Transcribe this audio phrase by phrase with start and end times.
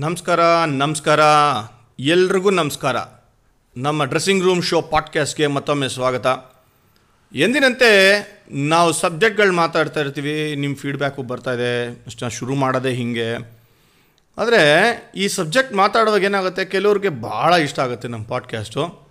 [0.00, 1.20] ನಮಸ್ಕಾರ ನಮಸ್ಕಾರ.
[1.98, 2.96] ಎಲ್ರಿಗೂ ನಮಸ್ಕಾರ.
[3.76, 6.26] ನಮ್ಮ ಡ್ರೆಸ್ಸಿಂಗ್ ರೂಮ್ ಶೋ ಪಾಡ್ಕಾಸ್ಟ್ಗೆ ಮತ್ತೊಮ್ಮೆ ಸ್ವಾಗತ.
[7.34, 7.92] ಎಂದಿನಂತೆ
[8.50, 13.34] ನಾವು ಸಬ್ಜೆಕ್ಟ್ಗಳು ಮಾತಾಡ್ತಾ ಇರ್ತೀವಿ ನಿಮ್ಮ ಫೀಡ್ಬ್ಯಾಕು ಬರ್ತಾ ಇದೆ, ಅಷ್ಟು, ಶುರು ಮಾಡೋದೇ ಹೀಗೆ.
[14.38, 14.62] ಆದರೆ,
[15.16, 19.08] ಈ ಸಬ್ಜೆಕ್ಟ್ ಮಾತಾಡುವಾಗ ಏನಾಗುತ್ತೆ, ಕೆಲವ್ರಿಗೆ ಭಾಳ ಇಷ್ಟ ಆಗುತ್ತೆ ನಮ್ಮ ಪಾಡ್ಕ್ಯಾಸ್ಟು.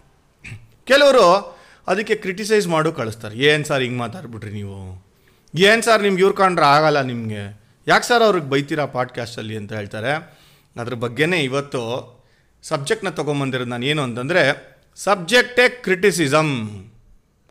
[0.86, 5.08] ಕೆಲವರು ಅದಕ್ಕೆ ಕ್ರಿಟಿಸೈಸ್ ಮಾಡು ಕಳಿಸ್ತಾರೆ, ಏನು ಸರ್ ಹಿಂಗೆ ಮಾತಾಡ್ಬಿಟ್ರಿ ನೀವು?
[5.56, 7.62] ಏನು ಸರ್ ನಿಮ್ಗೆ ಇವ್ರು ಕಂಡ್ರೆ ಆಗಲ್ಲ ನಿಮಗೆ?
[7.88, 9.58] ಯಾಕೆ ಸರ್ ಅವ್ರಿಗೆ ಬೈತೀರಾ ಪಾಡ್ಕ್ಯಾಸ್ಟಲ್ಲಿ?
[9.58, 10.39] ಅಂತ ಹೇಳ್ತಾರೆ.
[10.80, 11.82] ಅದ್ರ ಬಗ್ಗೆನೇ ಇವತ್ತು
[12.64, 14.44] ಸಬ್ಜೆಕ್ಟ್ನ ತೊಗೊಂಬಂದಿರೋದು ನಾನು ಏನು ಅಂತಂದರೆ
[14.96, 16.54] ಸಬ್ಜೆಕ್ಟೇ ಕ್ರಿಟಿಸಿಸಮ್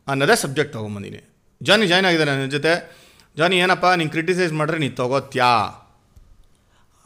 [0.08, 1.20] ಅನ್ನೋದೇ ಸಬ್ಜೆಕ್ಟ್ ತೊಗೊಂಬಂದಿನಿ.
[1.62, 2.72] ಜಾನಿ ಜಾಯ್ನ್ ಆಗಿದ್ದಾರೆ ನನ್ನ ಜೊತೆ.
[3.36, 5.50] ಜಾನಿ ಏನಪ್ಪ, ನೀನು ಕ್ರಿಟಿಸೈಸ್ ಮಾಡಿದ್ರೆ ನೀನು ತೊಗೋತ್ಯಾ?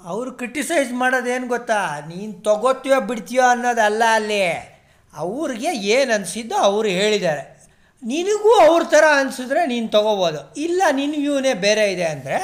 [0.04, 1.80] ಅವರು ಕ್ರಿಟಿಸೈಸ್ ಮಾಡೋದೇನು ಗೊತ್ತಾ?
[2.08, 4.44] ನೀನು ತೊಗೋತೀಯೋ ಬಿಡ್ತೀಯೋ ಅನ್ನೋದಲ್ಲ ಅಲ್ಲಿ.
[5.14, 7.44] ಅವ್ರಿಗೆ ಏನು ಅನಿಸಿದ್ದೋ ಅವರು ಹೇಳಿದ್ದಾರೆ.
[8.02, 10.40] ನಿನಗೂ ಅವ್ರ ಥರ ಅನಿಸಿದ್ರೆ ನೀನು ತೊಗೋಬೋದು.
[10.60, 12.38] ಇಲ್ಲ ನಿನ್ನ ವ್ಯೂನೇ ಬೇರೆ ಇದೆ ಅಂದರೆ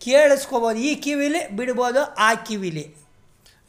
[0.00, 0.78] ಕೇಳಿಸ್ಕೋಬೋದು.
[0.78, 2.84] ಈ ಕಿವಿಲಿ ಬಿಡ್ಬೋದು, ಆ ಕಿವಿಲಿ.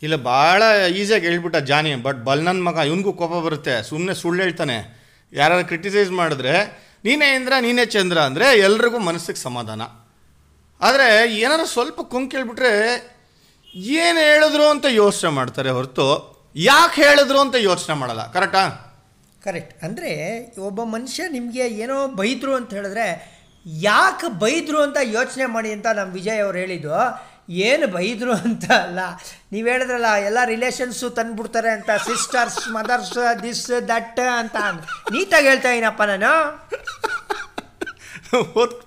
[0.03, 0.63] ಇಲ್ಲ ಭಾಳ
[0.99, 3.75] ಈಸಿಯಾಗಿ ಹೇಳ್ಬಿಟ್ಟ ಜಾನಿ ಬಟ್ ಬಲ್ ನನ್ನ ಮಗ, ಇವನಿಗೂ ಕೋಪ ಬರುತ್ತೆ.
[3.83, 4.77] ಸುಮ್ಮನೆ ಸುಳ್ಳು ಹೇಳ್ತಾನೆ.
[5.33, 6.53] ಯಾರು ಕ್ರಿಟಿಸೈಸ್ ಮಾಡಿದ್ರೆ,
[7.03, 9.81] ನೀನೇ ಇಂದ್ರ, ನೀನೇ ಚಂದ್ರ ಅಂದರೆ ಎಲ್ರಿಗೂ ಮನಸ್ಸಿಗೆ ಸಮಾಧಾನ.
[10.81, 12.73] ಆದರೆ ಏನಾರು ಸ್ವಲ್ಪ ಕುಂಕ್ ಹೇಳ್ಬಿಟ್ರೆ,
[13.75, 16.07] ಏನು ಹೇಳಿದ್ರು ಅಂತ ಯೋಚನೆ ಮಾಡ್ತಾರೆ ಹೊರತು,
[16.55, 18.31] ಯಾಕೆ ಹೇಳಿದ್ರು ಅಂತ ಯೋಚನೆ ಮಾಡಲ್ಲ.
[18.31, 18.63] ಕರೆಕ್ಟಾ
[19.43, 20.11] ಕರೆಕ್ಟ್ ಅಂದರೆ
[20.59, 23.07] ಒಬ್ಬ ಮನುಷ್ಯ ನಿಮಗೆ ಏನೋ ಬೈದರು ಅಂತ ಹೇಳಿದ್ರೆ,
[23.65, 26.93] ಯಾಕೆ ಬೈದರು ಅಂತ ಯೋಚನೆ ಮಾಡಿ ಅಂತ ನಮ್ಮ ವಿಜಯ್ ಅವ್ರು ಹೇಳಿದ್ದು
[27.49, 28.99] ಏನು ಬೈದರು ಅಂತ ಅಲ್ಲ.
[29.51, 34.55] ನೀವು ಹೇಳಿದ್ರಲ್ಲ, ಎಲ್ಲ ರಿಲೇಷನ್ಸು ತಂದುಬಿಡ್ತಾರೆ ಅಂತ ಸಿಸ್ಟರ್ಸ್ ಮದರ್ಸ್ ದಿಸ್ ದಟ್ ಅಂತ
[35.11, 36.31] ನೀಟಾಗಿ ಹೇಳ್ತಾ ಏನಪ್ಪ ನಾನು.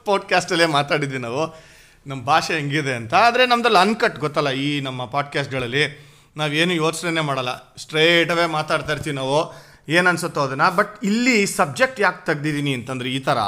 [0.05, 1.63] ಪಾಡ್ಕಾಸ್ಟಲ್ಲೇ ಮಾತಾಡಿದ್ವಿ ನಾವು.
[2.07, 3.15] ನಮ್ಮ ಭಾಷೆ ಹೆಂಗಿದೆ ಅಂತ.
[3.15, 7.75] ಆದರೆ ನಮ್ದಲ್ಲಿ ಅನ್ಕಟ್ ಗೊತ್ತಲ್ಲ ಈ ನಮ್ಮ ಪಾಡ್ಕಾಸ್ಟ್ಗಳಲ್ಲಿ ನಾವೇನು ಯೋಚನೆ ಮಾಡಲ್ಲ.
[7.77, 9.55] ಸ್ಟ್ರೇಟವೇ ಮಾತಾಡ್ತಾ ಇರ್ತೀವಿ ನಾವು.
[9.89, 10.77] ಏನು ಅನ್ಸುತ್ತೋ ಅದನ್ನು.
[10.77, 13.39] ಬಟ್ ಇಲ್ಲಿ ಸಬ್ಜೆಕ್ಟ್ ಯಾಕೆ ತೆಗ್ದಿದ್ದೀನಿ ಅಂತಂದರೆ ಈ ಥರ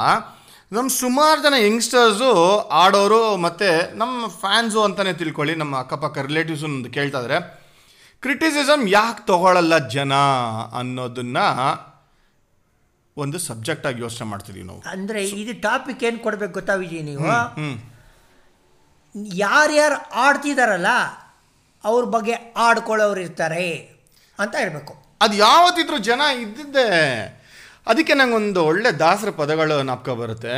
[0.74, 2.30] ನಮ್ಮ ಸುಮಾರು ಜನ ಯಂಗ್ಸ್ಟರ್ಸು
[2.82, 7.38] ಆಡೋರು ಮತ್ತು ನಮ್ಮ ಫ್ಯಾನ್ಸು ಅಂತಲೇ ತಿಳ್ಕೊಳ್ಳಿ ನಮ್ಮ ಅಕ್ಕಪಕ್ಕ ರಿಲೇಟಿವ್ಸು ಒಂದು ಕೇಳ್ತಾ ಇದ್ದಾರೆ
[8.22, 10.12] ಕ್ರಿಟಿಸಿಸಮ್ ಯಾಕೆ ತಗೊಳ್ಳಲ್ಲ ಜನ?
[10.78, 11.38] ಅನ್ನೋದನ್ನ
[13.16, 14.80] ಒಂದು ಸಬ್ಜೆಕ್ಟ್ ಆಗಿ ಯೋಚನೆ ಮಾಡ್ತಿದ್ದೀವಿ ನಾವು.
[14.92, 17.28] ಅಂದರೆ ಇದು ಟಾಪಿಕ್ ಏನು ಕೊಡ್ಬೇಕು ಗೊತ್ತಾ ವಿಜಯ್ ನೀವು?
[19.42, 20.92] ಯಾರ್ಯಾರು ಆಡ್ತಿದಾರಲ್ಲ
[21.84, 22.34] ಅವ್ರ ಬಗ್ಗೆ
[22.66, 23.66] ಆಡ್ಕೊಳ್ಳೋರು ಇರ್ತಾರೆ
[24.38, 24.94] ಅಂತ ಹೇಳಬೇಕು.
[25.24, 26.88] ಅದು ಯಾವತ್ತಿದ್ರು ಜನ ಇದ್ದಿದ್ದೆ
[27.86, 30.54] ಅದಕ್ಕೆ ನಂಗೊಂದು ಒಳ್ಳೆ ದಾಸರ ಪದಗಳು ನಾಪ್ಕ ಬರುತ್ತೆ.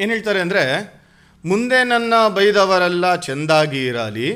[0.00, 0.64] ಏನು ಹೇಳ್ತಾರೆ ಅಂದರೆ,
[1.44, 4.28] ಮುಂದೆ ನನ್ನ ಬೈದವರೆಲ್ಲ ಚೆಂದಾಗಿ ಇರಲಿ,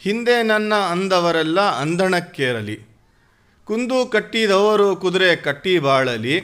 [0.00, 2.76] ಹಿಂದೆ ನನ್ನ ಅಂದವರೆಲ್ಲ ಅಂದಣಕ್ಕೇರಲಿ,
[3.68, 6.36] ಕುಂದು ಕಟ್ಟಿದವರು ಕುದುರೆ ಕಟ್ಟಿ ಬಾಳಲಿ,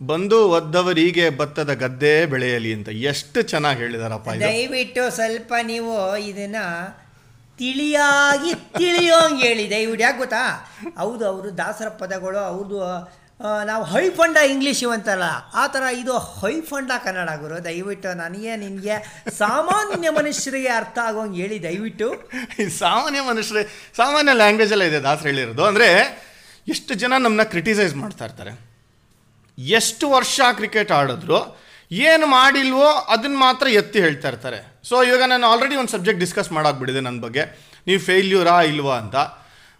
[0.00, 5.92] ಬಂದು ಒದ್ದವರಿಗೆ ಭತ್ತದ ಗದ್ದೆ ಬೆಳೆಯಲಿ ಅಂತ ಎಷ್ಟು ಚೆನ್ನಾಗಿ ಹೇಳಿದಾರಪ್ಪ ದಯವಿಟ್ಟು ಸ್ವಲ್ಪ ನೀವು
[6.30, 6.60] ಇದನ್ನ
[7.58, 8.50] ತಿಳಿಯಾಗಿ
[8.80, 10.42] ತಿಳಿಯೋಂಗೆ ಹೇಳಿ, ದಯವಿಟ್ಟು, ಯಾಕೆ ಗೊತ್ತಾ?
[11.02, 12.80] ಹೌದು, ಅವರು ದಾಸರ ಪದಗಳು ಅವ್ರದ್ದು
[13.40, 13.48] ಆ,
[13.82, 15.22] ಹೈ ಹೈಫಂಡ ಇಂಗ್ಲೀಷ್ ಇವಂತಲ್ಲ
[15.54, 17.64] ಆ ಥರ ಇದು ಹೈ ಫಂಡ ಕನ್ನಡ ಗುರು.
[17.64, 22.30] ದಯವಿಟ್ಟು ನನಗೆ ನಿನಗೆ ಸಾಮಾನ್ಯ ಮನುಷ್ಯರಿಗೆ ಅರ್ಥ ಆಗೋಂಗೆ ಹೇಳಿ ದಯವಿಟ್ಟು.
[22.78, 25.64] ಸಾಮಾನ್ಯ ಮನುಷ್ಯರೇ ಸಾಮಾನ್ಯ ಲ್ಯಾಂಗ್ವೇಜಲ್ಲ ಇದೆ ದಾಸರು ಹೇಳಿರೋದು.
[25.64, 25.88] ಅಂದರೆ
[26.68, 28.52] ಎಷ್ಟು ಜನ ನಮ್ಮನ್ನ ಕ್ರಿಟಿಸೈಸ್ ಮಾಡ್ತಾ ಇರ್ತಾರೆ.
[29.58, 34.80] ಎಷ್ಟು ವರ್ಷ ಕ್ರಿಕೆಟ್ ಆಡಿದ್ರು ಏನು ಮಾಡಿಲ್ವೋ ಅದನ್ನು ಮಾತ್ರ ಎತ್ತಿ ಹೇಳ್ತಾ ಇರ್ತಾರೆ.
[34.88, 37.44] ಸೊ ಇವಾಗ ನಾನು ಆಲ್ರೆಡಿ ಒಂದು ಸಬ್ಜೆಕ್ಟ್ ಡಿಸ್ಕಸ್ ಮಾಡಾಕ್ಬಿಟ್ಟಿದೆ ನನ್ನ ಬಗ್ಗೆ.
[37.86, 39.16] ನೀವು ಫೇಲ್ಯೂರಾ ಇಲ್ವಾ ಅಂತ.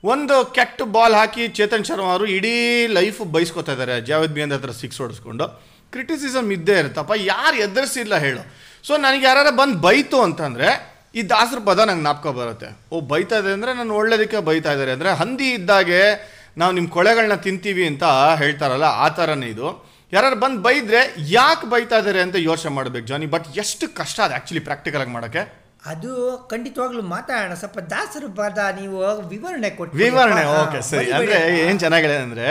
[0.04, 4.00] ಒಂದು ಕೆಟ್ಟ ಬಾಲ್ ಹಾಕಿ ಚೇತನ್ ಶರ್ಮಾ ಅವರು ಇಡೀ ಲೈಫ್ ಬೈಸ್ಕೊತಾ ಇದ್ದಾರೆ.
[4.00, 5.46] ಜಾವೇದ್ ಬಿಯಂದ್ ಹತ್ರ ಸಿಕ್ಸ್ ಹೊಡಿಸ್ಕೊಂಡು.
[5.92, 8.42] ಕ್ರಿಟಿಸಿಸಮ್ ಇದ್ದೇ ಇರುತ್ತಪ್ಪ, ಯಾರು ಎದುರಿಸಿಲ್ಲ ಹೇಳು.
[8.86, 10.68] ಸೊ ನನಗೆ ಯಾರು ಬಂದು ಬೈತು ಅಂತಂದರೆ,
[11.14, 12.68] ಈ ದಾಸರ ಪದ ನಂಗೆ ನಾಪ್ಕೊ ಬರುತ್ತೆ.
[12.92, 16.00] ಓ, ಬೈತಾ ಇದೆ ಅಂದರೆ ನಾನು ಒಳ್ಳೇದಕ್ಕೆ ಬೈತಾ ಇದ್ದಾರೆ ಅಂದರೆ ಹಂದಿ ಇದ್ದಾಗೆ
[16.58, 18.04] ನಾವು ನಿಮ್ಮ ಕೊಳೆಗಳನ್ನ ತಿಂತೀವಿ ಅಂತ
[18.36, 19.86] ಹೇಳ್ತಾರಲ್ಲ, ಆ ಥರನೇ ಇದು.
[20.12, 23.26] ಯಾರು ಬಂದು ಬೈದರೆ ಯಾಕೆ ಬೈತಾ ಇದ್ದಾರೆ ಅಂತ ಯೋಚನೆ ಮಾಡಬೇಕು, ಜಾನಿ?
[23.26, 25.65] ಬಟ್ ಎಷ್ಟು ಕಷ್ಟ ಅದು ಆ್ಯಕ್ಚುಲಿ ಪ್ರಾಕ್ಟಿಕಲಾಗಿ ಮಾಡೋಕ್ಕೆ.
[25.92, 26.10] ಅದು
[26.52, 27.54] ಖಂಡಿತವಾಗ್ಲೂ ಮಾತಾಡೋಣ.
[27.62, 28.96] ಸ್ವಲ್ಪ ದಾಸರು ಪದ ನೀವು
[29.34, 31.10] ವಿವರಣೆ ಕೊಟ್ಟು ವಿವರಣೆ ಓಕೆ ಸರಿ.
[31.18, 32.48] ಅಂದರೆ ಏನು ಚೆನ್ನಾಗಿದೆ ಅಂದರೆ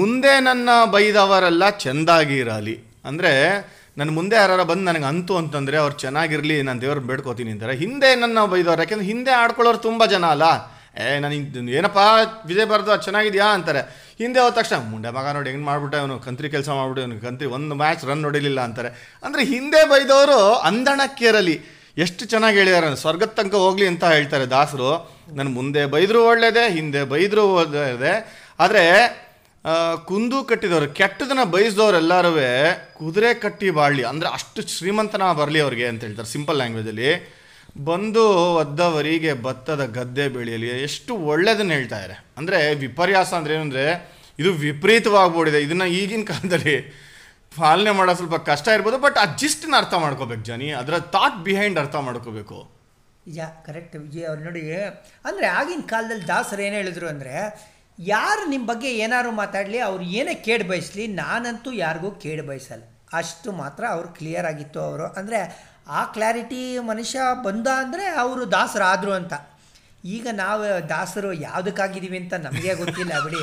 [0.00, 2.76] ಮುಂದೆ ನನ್ನ ಬೈದವರೆಲ್ಲ ಚೆಂದಾಗಿ ಇರಲಿ
[3.08, 3.32] ಅಂದರೆ
[3.98, 7.74] ನನ್ನ ಮುಂದೆ ಯಾರು ಬಂದು ನನಗೆ ಅಂತು ಅಂತಂದರೆ ಅವ್ರು ಚೆನ್ನಾಗಿರಲಿ ನಾನು ದೇವ್ರ ಬೇಡ್ಕೋತೀನಿ ಅಂತಾರೆ.
[7.82, 10.46] ಹಿಂದೆ ನನ್ನ ಬೈದವ್ರು ಯಾಕೆಂದ್ರೆ ಹಿಂದೆ ಆಡ್ಕೊಳ್ಳೋರು ತುಂಬ ಜನ ಅಲ್ಲ.
[11.02, 12.00] ಏ ನನಗೆ ಏನಪ್ಪ
[12.48, 13.82] ವಿಜಯ್ ಬರ್ದು ಅದು ಚೆನ್ನಾಗಿದ್ಯಾ ಅಂತಾರೆ.
[14.22, 17.74] ಹಿಂದೆ ಹೋದ ತಕ್ಷಣ ಮುಂಡೆ ಮಗ ನೋಡಿ ಹೆಂಗೆ ಮಾಡ್ಬಿಟ್ಟೆ ಅವನು ಕಂತ್ರಿ ಕೆಲಸ ಮಾಡ್ಬಿಟ್ಟು ಅವನು ಕಂತ್ರಿ ಒಂದು
[17.80, 18.90] ಮ್ಯಾಚ್ ರನ್ ಹೊಡಿಲಿಲ್ಲ ಅಂತಾರೆ.
[19.26, 20.38] ಅಂದರೆ ಹಿಂದೆ ಬೈದವರು
[20.70, 21.56] ಅಂದಣಕ್ಕೇರಲಿ.
[21.96, 24.88] ಎಷ್ಟು ಚೆನ್ನಾಗಿ ಹೇಳಿದಾರೆ ಸ್ವರ್ಗದ ತನಕ ಹೋಗ್ಲಿ ಅಂತ ಹೇಳ್ತಾರೆ ದಾಸರು.
[25.36, 28.14] ನನ್ನ ಮುಂದೆ ಬೈದರೂ ಒಳ್ಳೆಯದೆ ಹಿಂದೆ ಬೈದರೂ ಒಳ್ಳೆಯದೆ
[28.60, 28.82] ಆದರೆ
[30.08, 32.32] ಕುಂದು ಕಟ್ಟಿದವರು, ಕೆಟ್ಟದನ್ನ ಬಯಸಿದವ್ರು ಎಲ್ಲರೂ
[32.98, 34.02] ಕುದುರೆ ಕಟ್ಟಿ ಬಾಳ್ಲಿ.
[34.02, 37.10] ಅಂದರೆ ಅಷ್ಟು ಶ್ರೀಮಂತನ ಬರಲಿ ಅವ್ರಿಗೆ ಅಂತ ಹೇಳ್ತಾರೆ ಸಿಂಪಲ್ ಲ್ಯಾಂಗ್ವೇಜಲ್ಲಿ
[37.84, 38.24] ಬಂದು
[38.62, 43.86] ಒದ್ದವರಿಗೆ ಭತ್ತದ ಗದ್ದೆ ಬೆಳೆಯಲಿ, ಎಷ್ಟು ಒಳ್ಳೇದನ್ನ ಹೇಳ್ತಾ ಇದ್ದಾರೆ ಅಂದರೆ ವಿಪರ್ಯಾಸ ಅಂದ್ರೆ ಏನು
[44.38, 45.58] ಇದು ವಿಪರೀತವಾಗ್ಬಿಟ್ಟಿದೆ.
[45.62, 46.76] ಇದನ್ನು ಈಗಿನ ಕಾಲದಲ್ಲಿ
[47.58, 50.68] ಪಾಲನೆ ಮಾಡೋ ಸ್ವಲ್ಪ ಕಷ್ಟ ಇರ್ಬೋದು ಬಟ್ ಆ ಜಿಸ್ಟ್ನ ಅರ್ಥ ಮಾಡ್ಕೋಬೇಕು ಜನಿ.
[50.80, 52.58] ಅದರ ಥಾಟ್ ಬಿಹೈಂಡ್ ಅರ್ಥ ಮಾಡ್ಕೋಬೇಕು.
[53.28, 54.62] ನಿಜ ಕರೆಕ್ಟ್ ವಿಜಯ್ ಅವ್ರು ನೋಡಿ,
[55.28, 57.34] ಅಂದರೆ ಆಗಿನ ಕಾಲದಲ್ಲಿ ದಾಸರು ಏನು ಹೇಳಿದ್ರು ಅಂದರೆ,
[57.98, 62.84] ಯಾರು ನಿಮ್ಮ ಬಗ್ಗೆ ಏನಾದ್ರು ಮಾತಾಡಲಿ, ಅವ್ರು ಏನೇ ಕೇಡು ಬಯಸಲಿ, ನಾನಂತೂ ಯಾರಿಗೂ ಕೇಡು ಬಯಸಲ್ಲ.
[63.20, 65.06] ಅಷ್ಟು ಮಾತ್ರ ಅವ್ರು ಕ್ಲಿಯರ್ ಆಗಿತ್ತು ಅವರು.
[65.20, 65.40] ಅಂದರೆ
[65.98, 69.34] ಆ ಕ್ಲಾರಿಟಿ ಮನುಷ್ಯ ಬಂದ ಅಂದರೆ ಅವರು ದಾಸರಾದರು ಅಂತ.
[70.04, 73.42] ಈಗ ನಾವು ದಾಸರು ಯಾವುದಕ್ಕಾಗಿದ್ದೀವಿ ಅಂತ ನಮಗೆ ಗೊತ್ತಿಲ್ಲ ಬಿಡಿ.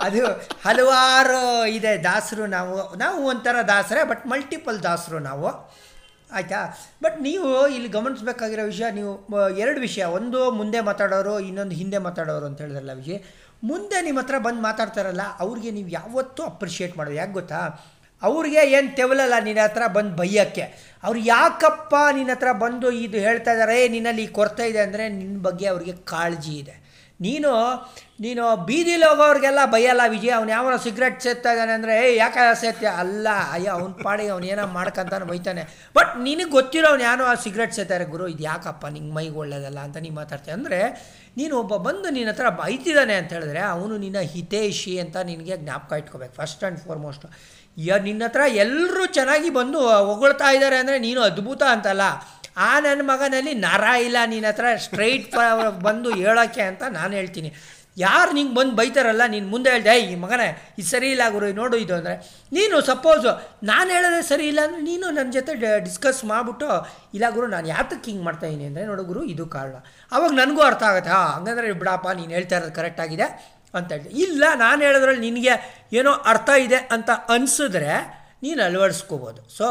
[0.00, 0.26] ಅದು
[0.62, 5.48] ಹಲವಾರು ಇದೆ ದಾಸರು ನಾವು ನಾವು ಒಂಥರ ದಾಸರೇ ಬಟ್ ಮಲ್ಟಿಪಲ್ ದಾಸರು ನಾವು.
[6.32, 6.60] ಆಯಿತಾ?
[7.02, 9.12] ಬಟ್ ನೀವು ಇಲ್ಲಿ ಗಮನಿಸಬೇಕಾಗಿರೋ ವಿಷಯ, ನೀವು
[9.50, 10.04] ಎರಡು ವಿಷಯ.
[10.04, 13.20] ಒಂದು ಮುಂದೆ ಮಾತಾಡೋರು, ಇನ್ನೊಂದು ಹಿಂದೆ ಮಾತಾಡೋರು ಅಂತ ಹೇಳಿದ್ರಲ್ಲ ವಿಜಯ್.
[13.64, 17.16] ಮುಂದೆ ನಿಮ್ಮ ಹತ್ರ ಬಂದು ಮಾತಾಡ್ತಾರಲ್ಲ, ಅವ್ರಿಗೆ ನೀವು ಯಾವತ್ತೂ ಅಪ್ರಿಷಿಯೇಟ್ ಮಾಡೋದು.
[17.16, 17.60] ಯಾಕೆ ಗೊತ್ತಾ?
[18.24, 20.64] ಅವ್ರಿಗೆ ಏನು ತೆವಲಲ್ಲ ನಿನ್ನ ಹತ್ರ ಬಂದು ಬೈಯೋಕ್ಕೆ.
[21.04, 25.66] ಅವ್ರು ಯಾಕಪ್ಪ ನಿನ್ನ ಹತ್ರ ಬಂದು ಇದು ಹೇಳ್ತಾ ಇದ್ದಾರೆ "ಏ, ನಿನ್ನಲ್ಲಿ ಕೊರತೆ ಇದೆ ಅಂದರೆ ನಿನ್ನ ಬಗ್ಗೆ
[25.66, 26.74] ಅವರಿಗೆ ಕಾಳಜಿ ಇದೆ.
[27.26, 27.50] ನೀನು
[28.24, 33.70] ನೀನು ಬೀದಿಲಿ ಹೋಗೋರಿಗೆಲ್ಲ ಬೈಯಲ್ಲ ವಿಜಯ್, ಅವ್ನು ಯಾವ ಸಿಗ್ರೆಟ್ ಇದ್ದಾನೆ ಅಂದರೆ ಏ ಯಾಕೆ ಸೇತ್ಯ ಅಲ್ಲ, ಅಯ್ಯೋ,
[33.76, 35.62] ಅವ್ನ ಪಾಡಿಗೆ ಅವ್ನು ಏನೋ ಮಾಡ್ಕಂತಾನೆ ಬೈತಾನೆ.
[35.96, 39.80] ಬಟ್ ನಿನಗೆ ಗೊತ್ತಿರೋ ಅವ್ನು ಯಾರೋ ಆ ಸಿಗ್ರೆಟ್ ಸೇತಾರೆ ಗುರು, ಇದು ಯಾಕಪ್ಪ ನಿಂಗೆ ಮೈಗೆ ಒಳ್ಳೇದಲ್ಲ?
[39.88, 40.54] ಅಂತ ನೀನು ಮಾತಾಡ್ತೀಯ.
[40.58, 40.80] ಅಂದರೆ
[41.40, 46.36] ನೀನು ಒಬ್ಬ ಬಂದು ನಿನ್ನ ಹತ್ರ ಬೈತಿದ್ದಾನೆ ಅಂತ ಹೇಳಿದ್ರೆ, ಅವನು ನಿನ್ನ ಹಿತೇಶಿ ಅಂತ ನಿನಗೆ ಜ್ಞಾಪಕ ಇಟ್ಕೋಬೇಕು
[46.42, 47.26] ಫಸ್ಟ್ ಆ್ಯಂಡ್ ಫಾರ್ಮೋಸ್ಟ್
[47.76, 49.78] ಯ, ನಿನ್ನ ಹತ್ರ ಎಲ್ಲರೂ ಚೆನ್ನಾಗಿ ಬಂದು
[50.10, 52.04] ಹೊಗಳ್ತಾ ಇದ್ದಾರೆ ಅಂದರೆ ನೀನು ಅದ್ಭುತ ಅಂತಲ್ಲ.
[52.56, 55.26] ಆ ನನ್ನ ಮಗನಲ್ಲಿ ನರ ಇಲ್ಲ ನಿನ್ನ ಹತ್ರ ಸ್ಟ್ರೈಟ್
[55.86, 57.50] ಬಂದು ಹೇಳೋಕ್ಕೆ ಅಂತ ನಾನು ಹೇಳ್ತೀನಿ.
[57.96, 60.46] ಯಾರು ನಿಂಗೆ ಬಂದು ಬೈತಾರಲ್ಲ ನೀನು ಮುಂದೆ ಹೇಳ್ದೆ "ಏಯ್, ಈ ಮಗನೇ
[60.78, 62.14] ಇದು ಸರಿ ಇಲ್ಲ ಗುರು ನೋಡು ಇದು ಅಂದರೆ.
[62.52, 63.32] ನೀನು ಸಪೋಸು
[63.70, 65.52] ನಾನು ಹೇಳೋದೇ ಸರಿ ಇಲ್ಲ ಅಂದರೆ ನೀನು ನನ್ನ ಜೊತೆ
[65.86, 66.68] ಡಿಸ್ಕಸ್ ಮಾಡಿಬಿಟ್ಟು
[67.16, 69.74] ಇಲ್ಲ ಗುರು ನಾನು ಯಾತಕ್ಕೆ ಹಿಂಗೆ ಮಾಡ್ತಾಯಿದ್ದೀನಿ ಅಂದರೆ ನೋಡು ಗುರು ಇದು ಕಾರಣ.
[70.12, 73.28] ಅವಾಗ ನನಗೂ ಅರ್ಥ ಆಗುತ್ತೆ ಹಾಂ ಹಂಗಂದ್ರೆ ಬಿಡಪ್ಪ ನೀನು ಹೇಳ್ತಾ ಇರೋದು ಕರೆಕ್ಟಾಗಿದೆ
[73.74, 75.54] ಅಂತ ಹೇಳಿ ಇಲ್ಲ ನಾನು ಹೇಳೋದ್ರಲ್ಲಿ ನಿನಗೆ
[76.00, 77.94] ಏನೋ ಅರ್ಥ ಇದೆ ಅಂತ ಅನಿಸಿದ್ರೆ
[78.44, 79.40] ನೀನು ಅಳವಡಿಸ್ಕೋಬೋದು.
[79.58, 79.66] ಸೊ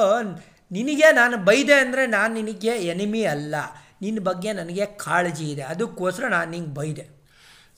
[0.74, 3.56] ನಿನಗೆ ನಾನು ಬೈದೆ ಅಂದರೆ ನಾನು ನಿನಗೆ ಎನಿಮಿ ಅಲ್ಲ.
[4.02, 5.62] ನಿನ್ನ ಬಗ್ಗೆ ನನಗೆ ಕಾಳಜಿ ಇದೆ.
[5.62, 7.06] ಅದಕ್ಕೋಸ್ಕರ ನಾನು ನಿಂಗೆ ಬೈದೆ.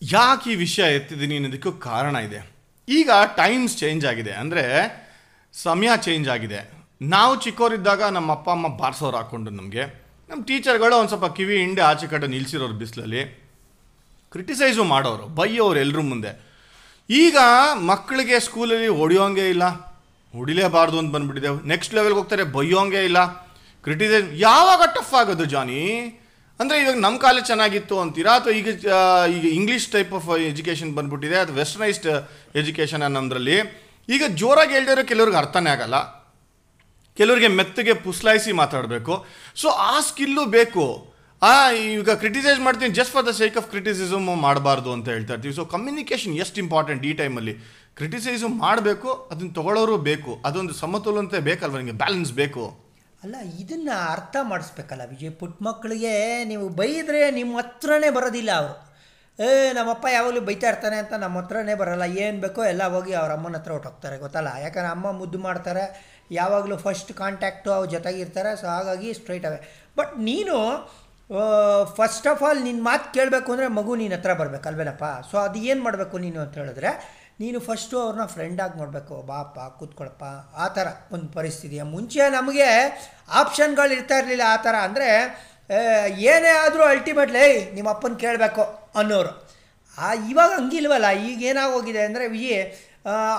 [0.01, 2.39] ಯಾಕೆ ಈ ವಿಷಯ ಎತ್ತಿದ್ದೀನಿ ಅನ್ನೋದಕ್ಕೂ ಕಾರಣ ಇದೆ.
[2.89, 4.31] ಈಗ ಟೈಮ್ಸ್ ಚೇಂಜ್ ಆಗಿದೆ.
[4.31, 4.63] ಅಂದರೆ
[5.53, 6.59] ಸಮಯ ಚೇಂಜ್ ಆಗಿದೆ.
[7.01, 9.83] ನಾವು ಚಿಕ್ಕವರಿದ್ದಾಗ ನಮ್ಮ ಅಪ್ಪ, ಅಮ್ಮ ಬಾರಿಸೋರು ಹಾಕ್ಕೊಂಡು ನಮಗೆ.
[10.29, 13.23] ನಮ್ಮ ಟೀಚರ್ಗಳು ಒಂದು ಸ್ವಲ್ಪ ಕಿವಿ ಹಿಂಡೆ ಆಚೆ ಕಡೆ ನಿಲ್ಲಿಸಿರೋರು ಬಿಸಿಲಲ್ಲಿ.
[14.31, 16.31] ಕ್ರಿಟಿಸೈಸು ಮಾಡೋರು, ಬೈಯೋರು ಎಲ್ಲರೂ ಮುಂದೆ.
[17.09, 17.37] ಈಗ
[17.73, 19.94] ಮಕ್ಕಳಿಗೆ ಸ್ಕೂಲಲ್ಲಿ ಹೊಡೆಯೋಂಗೆ ಇಲ್ಲ.
[20.35, 21.67] ಹೊಡಿಲೇಬಾರ್ದು ಅಂತ ಬಂದ್ಬಿಟ್ಟಿದೆ.
[21.67, 23.45] ನೆಕ್ಸ್ಟ್ ಲೆವೆಲ್ಗೆ ಹೋಗ್ತಾರೆ ಬೈಯೋಂಗೆ ಇಲ್ಲ.
[23.83, 25.81] ಕ್ರಿಟಿಸೈಸ್ ಯಾವಾಗ ಟಫ್ ಆಗೋದು ಜಾನಿ?
[26.59, 28.33] ಅಂದರೆ ಇವಾಗ ನಮ್ಮ ಕಾಲೇಜ್ ಚೆನ್ನಾಗಿತ್ತು ಅಂತೀರಾ?
[28.35, 28.67] ಅಥವಾ ಈಗ
[29.37, 33.57] ಈಗ ಇಂಗ್ಲೀಷ್ ಟೈಪ್ ಆಫ್ ಎಜುಕೇಷನ್ ಬಂದ್ಬಿಟ್ಟಿದೆ ಅದು ವೆಸ್ಟರ್ನೈಸ್ಡ್ ಎಜುಕೇಷನ್ ಅನ್ನೋದ್ರಲ್ಲಿ
[34.09, 36.25] ಈಗ ಜೋರಾಗಿ ಹೇಳ್ದಿರೋ ಕೆಲವ್ರಿಗೆ ಅರ್ಥನೇ ಆಗಲ್ಲ.
[37.17, 39.25] ಕೆಲವರಿಗೆ ಮೆತ್ತಗೆ ಪುಸ್ಲಾಯಿಸಿ ಮಾತಾಡಬೇಕು.
[39.55, 41.15] ಸೊ ಆ ಸ್ಕಿಲ್ಲು ಬೇಕು.
[41.41, 45.53] ಆ, ಈಗ ಕ್ರಿಟಿಸೈಸ್ ಮಾಡ್ತೀನಿ just for the sake of criticism ಮಾಡಬಾರ್ದು ಅಂತ ಹೇಳ್ತಾ ಇರ್ತೀವಿ.
[45.53, 47.57] ಸೊ ಕಮ್ಯುನಿಕೇಷನ್ ಎಷ್ಟು ಇಂಪಾರ್ಟೆಂಟ್ ಈ ಟೈಮಲ್ಲಿ
[47.97, 50.31] ಕ್ರಿಟಿಸೈಸು ಮಾಡಬೇಕು, ಅದನ್ನು ತಗೊಳ್ಳೋರು ಬೇಕು.
[50.47, 51.97] ಅದೊಂದು ಸಮತೋಲನತೆ ಬೇಕಲ್ವ ನಿಮಗೆ?
[52.01, 52.63] ಬ್ಯಾಲೆನ್ಸ್ ಬೇಕು.
[53.23, 55.31] ಅಲ್ಲ, ಇದನ್ನು ಅರ್ಥ ಮಾಡಿಸ್ಬೇಕಲ್ಲ ವಿಜಯ್.
[55.41, 56.15] ಪುಟ್ಟ ಮಕ್ಕಳಿಗೆ
[56.49, 58.75] ನೀವು ಬೈದರೆ ನಿಮ್ಮ ಹತ್ರನೇ ಬರೋದಿಲ್ಲ ಅವರು.
[59.39, 59.47] ಏ,
[59.77, 62.05] ನಮ್ಮಪ್ಪ ಯಾವಾಗಲೂ ಬೈತಾ ಇರ್ತಾನೆ ಅಂತ ನಮ್ಮ ಹತ್ರನೇ ಬರೋಲ್ಲ.
[62.25, 64.51] ಏನು ಬೇಕೋ ಎಲ್ಲ ಹೋಗಿ ಅವ್ರ ಅಮ್ಮನ ಹತ್ರ ಹೊಟ್ಟೋಗ್ತಾರೆ ಗೊತ್ತಲ್ಲ?
[64.65, 65.83] ಯಾಕಂದ್ರೆ ಅಮ್ಮ ಮುದ್ದು ಮಾಡ್ತಾರೆ,
[66.39, 69.59] ಯಾವಾಗಲೂ ಫಸ್ಟ್ ಕಾಂಟ್ಯಾಕ್ಟು ಅವ್ರ ಜೊತೆಗಿರ್ತಾರೆ ಸೊ ಹಾಗಾಗಿ ಸ್ಟ್ರೈಟ್ ಅವೆ
[69.97, 70.55] ಬಟ್ ನೀನು
[71.99, 75.05] ಫಸ್ಟ್ ಆಫ್ ಆಲ್ ನಿನ್ನ ಮಾತು ಕೇಳಬೇಕು ಅಂದರೆ ಮಗು ನಿನ್ನ ಹತ್ರ ಬರಬೇಕಲ್ವೇನಪ್ಪ?
[75.29, 76.91] ಸೊ ಅದು ಏನು ಮಾಡಬೇಕು ನೀನು ಅಂತ ಹೇಳಿದ್ರೆ
[77.39, 80.23] ನೀನು ಫಸ್ಟು ಅವ್ರನ್ನ ಫ್ರೆಂಡಾಗಿ ನೋಡಬೇಕು ಬಾಪ ಕೂತ್ಕೊಳಪ್ಪ.
[80.55, 82.67] ಆ ಥರ ಒಂದು ಪರಿಸ್ಥಿತಿ ಮುಂಚೆ ನಮಗೆ
[83.29, 85.09] ಆಪ್ಷನ್ಗಳು ಇರ್ತಾ ಇರಲಿಲ್ಲ ಆ ಥರ ಅಂದರೆ
[86.25, 88.63] ಏನೇ ಆದರೂ ಅಲ್ಟಿಮೇಟ್ಲಿ ನಿಮ್ಮ ಅಪ್ಪನ ಕೇಳಬೇಕು
[88.95, 89.31] ಅನ್ನೋರು.
[89.97, 92.41] ಆ, ಇವಾಗ ಹಂಗಿಲ್ವಲ್ಲ, ಈಗ ಏನಾಗೋಗಿದೆ ಅಂದರೆ ವಿ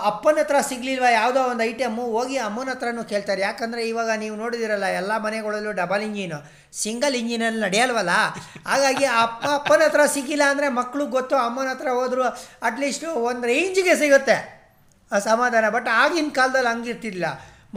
[0.09, 1.07] ಅಪ್ಪನ ಹತ್ರ ಸಿಗಲಿಲ್ವ?
[1.19, 3.41] ಯಾವುದೋ ಒಂದು ಐಟಮು ಹೋಗಿ ಅಮ್ಮನ ಹತ್ರನೂ ಕೇಳ್ತಾರೆ.
[3.47, 6.39] ಯಾಕಂದರೆ ಇವಾಗ ನೀವು ನೋಡಿದಿರಲ್ಲ, ಎಲ್ಲ ಮನೆಗಳಲ್ಲೂ ಡಬಲ್ ಇಂಜಿನು
[6.83, 8.15] ಸಿಂಗಲ್ ಇಂಜಿನಲ್ಲಿ ನಡೆಯಲ್ವಲ್ಲ?
[8.71, 12.27] ಹಾಗಾಗಿ ಅಪ್ಪ, ಅಪ್ಪನ ಹತ್ರ ಸಿಕ್ಕಿಲ್ಲ ಅಂದರೆ ಮಕ್ಕಳು ಗೊತ್ತು, ಅಮ್ಮನ ಹತ್ರ ಹೋದರೂ
[12.69, 14.39] ಅಟ್ಲೀಸ್ಟು ಒಂದು ರೇಂಜಿಗೆ ಸಿಗುತ್ತೆ
[15.31, 15.65] ಸಮಾಧಾನ.
[15.79, 17.25] ಬಟ್ ಆಗಿನ ಕಾಲದಲ್ಲಿ ಹಂಗಿರ್ತಿಲ್ಲ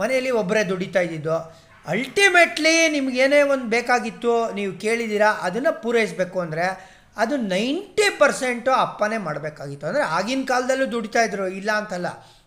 [0.02, 1.38] ಮನೆಯಲ್ಲಿ ಒಬ್ಬರೇ ದುಡಿತಾ ಇದ್ದಿದ್ದು.
[1.86, 6.66] ಅಲ್ಟಿಮೇಟ್ಲಿ ನಿಮ್ಗೇನೇ ಒಂದು ಬೇಕಾಗಿತ್ತು, ನೀವು ಕೇಳಿದ್ದೀರಾ ಅದನ್ನು ಪೂರೈಸಬೇಕು ಅಂದರೆ
[7.16, 9.86] ಅದು ನೈಂಟಿ ಪರ್ಸೆಂಟು ಅಪ್ಪನೇ ಮಾಡಬೇಕಾಗಿತ್ತು.
[9.86, 12.06] ಅಂದರೆ ಆಗಿನ ಕಾಲದಲ್ಲೂ ದುಡಿತಾ ಇದ್ರು, ಇಲ್ಲ ಅಂತಲ್ಲ.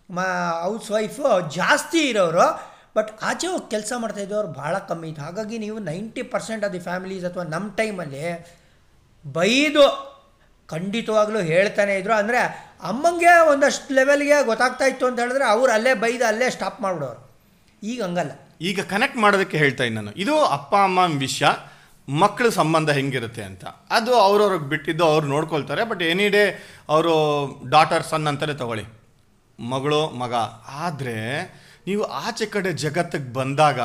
[0.10, 0.20] ಮ,
[0.62, 5.22] ಹೌಸ್ ವೈಫು ಜಾಸ್ತಿ ಇರೋರು, ಬಟ್ ಆಚೆ ಹೋಗಿ ಕೆಲಸ ಮಾಡ್ತಾಯಿದ್ದವ್ರು ಭಾಳ ಕಮ್ಮಿ ಇತ್ತು.
[5.22, 8.48] ಹಾಗಾಗಿ ನೀವು ninety percent of the families ಅಥವಾ ನಮ್ಮ ಟೈಮಲ್ಲಿ
[9.26, 10.14] ಬೈದು
[10.68, 12.14] ಖಂಡಿತವಾಗ್ಲೂ ಹೇಳ್ತಾನೆ ಇದ್ರು.
[12.14, 12.42] ಅಂದರೆ
[12.84, 17.32] ಅಮ್ಮಂಗೆ ಒಂದಷ್ಟು ಲೆವೆಲ್ಗೆ ಗೊತ್ತಾಗ್ತಾ ಇತ್ತು ಅಂತ ಹೇಳಿದ್ರೆ ಅವ್ರು ಅಲ್ಲೇ ಬೈದು ಅಲ್ಲೇ ಸ್ಟಾಪ್ ಮಾಡಿಬಿಡೋರು.
[17.84, 18.32] ಈಗ ಹಂಗಲ್ಲ.
[18.62, 20.16] ಈಗ ಕನೆಕ್ಟ್ ಮಾಡೋದಕ್ಕೆ ಹೇಳ್ತಾ ಇದ್ದೀನಿ ನಾನು.
[20.18, 21.46] ಇದು ಅಪ್ಪ, ಅಮ್ಮ ವಿಷಯ.
[22.08, 23.64] ಮಕ್ಕಳ ಸಂಬಂಧ ಹೆಂಗಿರುತ್ತೆ ಅಂತ.
[23.98, 26.44] ಅದು ಅವ್ರವ್ರಿಗೆ ಬಿಟ್ಟಿದ್ದು ಅವ್ರು ನೋಡ್ಕೊಳ್ತಾರೆ ಬಟ್ ಎನಿ ಡೇ
[26.90, 27.14] ಅವರು
[27.76, 28.86] ಡಾಟರ್ ಸನ್ ಅಂತಲೇ ತಗೊಳ್ಳಿ.
[29.60, 30.34] ಮಗಳು, ಮಗ.
[30.86, 31.18] ಆದರೆ
[31.88, 33.80] ನೀವು ಆಚೆ ಕಡೆ ಜಗತ್ತಿಗೆ ಬಂದಾಗ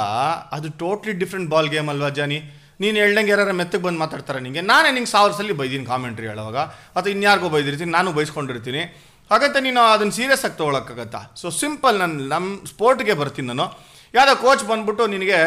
[0.56, 2.38] ಅದು ಟೋಟ್ಲಿ ಡಿಫ್ರೆಂಟ್ ಬಾಲ್ ಗೇಮ್ ಅಲ್ವಾ ಜಾನಿ?
[2.80, 6.58] ನೀನು ಹೇಳ್ದಂಗೆ ಯಾರು ಮೆತ್ತಗೆ ಬಂದು ಮಾತಾಡ್ತಾರೆ ನಿಮಗೆ ನಾನೇ ನಿಂಗೆ ಸಾವಿರ ಸಲ ಬೈದೀನಿ ಕಾಮೆಂಟ್ರಿ ಹೇಳುವಾಗ.
[6.96, 8.82] ಅಥವಾ ಇನ್ಯಾರಿಗೂ ಬೈದಿರ್ತೀನಿ, ನಾನು ಬೈಸ್ಕೊಂಡಿರ್ತೀನಿ.
[9.30, 11.20] ಹಾಗಂತ ನೀನು ಅದನ್ನು ಸೀರಿಯಸ್ ಆಗಿ ತೊಗೊಳಕ್ಕಾಗತ್ತಾ?
[11.40, 13.66] ಸೊ ಸಿಂಪಲ್ ನಾನು ನಮ್ಮ ಸ್ಪೋರ್ಟ್ಗೆ ಬರ್ತೀನಿ ನಾನು.
[14.14, 15.38] ಯಾವುದೋ ಕೋಚ್ ಬಂದ್ಬಿಟ್ಟು ನಿನಗೆ,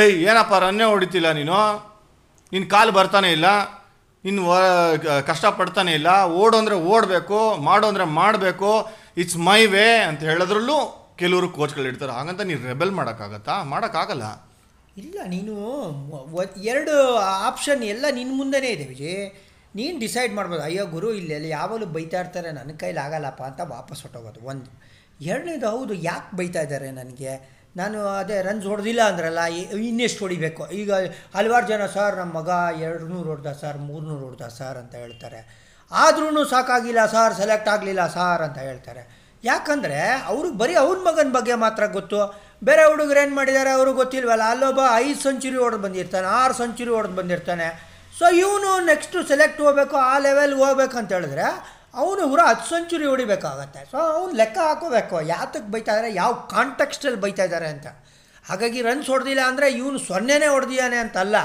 [0.00, 1.58] ಏಯ್, ಏನಪ್ಪ, ರನ್ನೇ ಹೊಡಿತಿಲ್ಲ ನೀನು?
[2.52, 3.48] ನಿನ್ನ ಕಾಲು ಬರ್ತಾನೆ ಇಲ್ಲ,
[4.24, 4.42] ನೀನು
[5.30, 6.10] ಕಷ್ಟಪಡ್ತಾನೆ ಇಲ್ಲ,
[6.40, 8.70] ಓಡು ಅಂದರೆ ಓಡಬೇಕು, ಮಾಡು ಅಂದರೆ ಮಾಡಬೇಕು
[9.22, 10.78] ಇಟ್ಸ್ ಮೈ ವೇ ಅಂತ ಹೇಳೋದ್ರಲ್ಲೂ
[11.20, 13.54] ಕೆಲವರು ಕೋಚ್ಗಳು ಇಡ್ತಾರೆ ಹಾಗಂತ ನೀನು ರೆಬೆಲ್ ಮಾಡೋಕ್ಕಾಗತ್ತಾ?
[13.72, 14.26] ಮಾಡೋಕ್ಕಾಗಲ್ಲ.
[15.02, 15.54] ಇಲ್ಲ, ನೀನು
[16.72, 16.94] ಎರಡು
[17.48, 19.24] ಆಪ್ಷನ್ ಎಲ್ಲ ನಿನ್ನ ಮುಂದೆನೇ ಇದೆ ವಿಜಯ್.
[19.78, 24.40] ನೀನು ಡಿಸೈಡ್ ಮಾಡ್ಬೋದು, ಅಯ್ಯೋ ಗುರು, ಇಲ್ಲೆಲ್ಲ ಯಾವಾಗಲೂ ಬೈತಾ ಇರ್ತಾರೆ ನನ್ನ ಕೈಲಿ ಆಗಲ್ಲಪ್ಪ ಅಂತ ವಾಪಸ್ ಹೊಟ್ಟೋಗೋದು
[24.52, 24.70] ಒಂದು.
[25.32, 27.32] ಎರಡನೇದು, ಹೌದು, ಯಾಕೆ ಬೈತಾ ಇದ್ದಾರೆ ನನಗೆ?
[27.78, 29.40] ನಾನು ಅದೇ ರನ್ಸ್ ಹೊಡೆದಿಲ್ಲ ಅಂದ್ರಲ್ಲ
[29.88, 30.62] ಇನ್ನೆಷ್ಟು ಹೊಡಿಬೇಕು?
[30.80, 30.92] ಈಗ
[31.36, 32.50] ಹಲವಾರು ಜನ, ಸರ್ ನಮ್ಮ ಮಗ
[32.86, 35.40] ಎರಡು ನೂರು ಹೊಡೆದ, ಸರ್, ಮೂರ್ನೂರು ಹೊಡೆದ, ಸರ್, ಅಂತ ಹೇಳ್ತಾರೆ.
[35.92, 39.02] ಆದ್ರೂ ಸಾಕಾಗಿಲ್ಲ, ಸರ್ ಸೆಲೆಕ್ಟ್ ಆಗಲಿಲ್ಲ, ಸರ್, ಅಂತ ಹೇಳ್ತಾರೆ.
[39.44, 39.98] ಯಾಕಂದರೆ
[40.30, 42.20] ಅವ್ರಿಗೆ ಬರೀ ಅವ್ರ ಮಗನ ಬಗ್ಗೆ ಮಾತ್ರ ಗೊತ್ತು.
[42.64, 47.68] ಬೇರೆ ಹುಡುಗರು ಏನು ಮಾಡಿದ್ದಾರೆ ಅವರು ಗೊತ್ತಿಲ್ವಲ್ಲ, ಅಲ್ಲೊಬ್ಬ ಐದು ಸೆಂಚುರಿ ಹೊಡೆದು ಬಂದಿರ್ತಾನೆ, ಆರು ಸೆಂಚುರಿ ಹೊಡೆದು ಬಂದಿರ್ತಾನೆ.
[48.18, 53.82] ಸೊ ಇವನು ನೆಕ್ಸ್ಟು ಸೆಲೆಕ್ಟ್ ಹೋಗಬೇಕು, ಆ ಲೆವೆಲ್ಗೆ ಹೋಗ್ಬೇಕಂತ ಹೇಳಿದ್ರೆ ಅವನು ಹುರ ಹತ್ತು ಸೆಂಚುರಿ ಹೊಡಿಬೇಕಾಗತ್ತೆ.
[53.92, 55.16] ಸೊ ಅವ್ನು ಲೆಕ್ಕ ಹಾಕೋಬೇಕು.
[55.34, 57.86] ಯಾತಕ್ಕೆ ಬೈತಾ ಇದ್ದಾರೆ ಯಾವ ಕಾಂಟೆಕ್ಸ್ಟಲ್ಲಿ ಬೈತಾ ಇದ್ದಾರೆ ಅಂತ.
[58.44, 61.36] ಹಾಗಾಗಿ ರನ್ಸ್ ಹೊಡೆದಿಲ್ಲ ಅಂದರೆ ಇವನು ಸೊನ್ನೆನೇ ಹೊಡೆದಿದ್ದಾನೆ ಅಂತಲ್ಲ.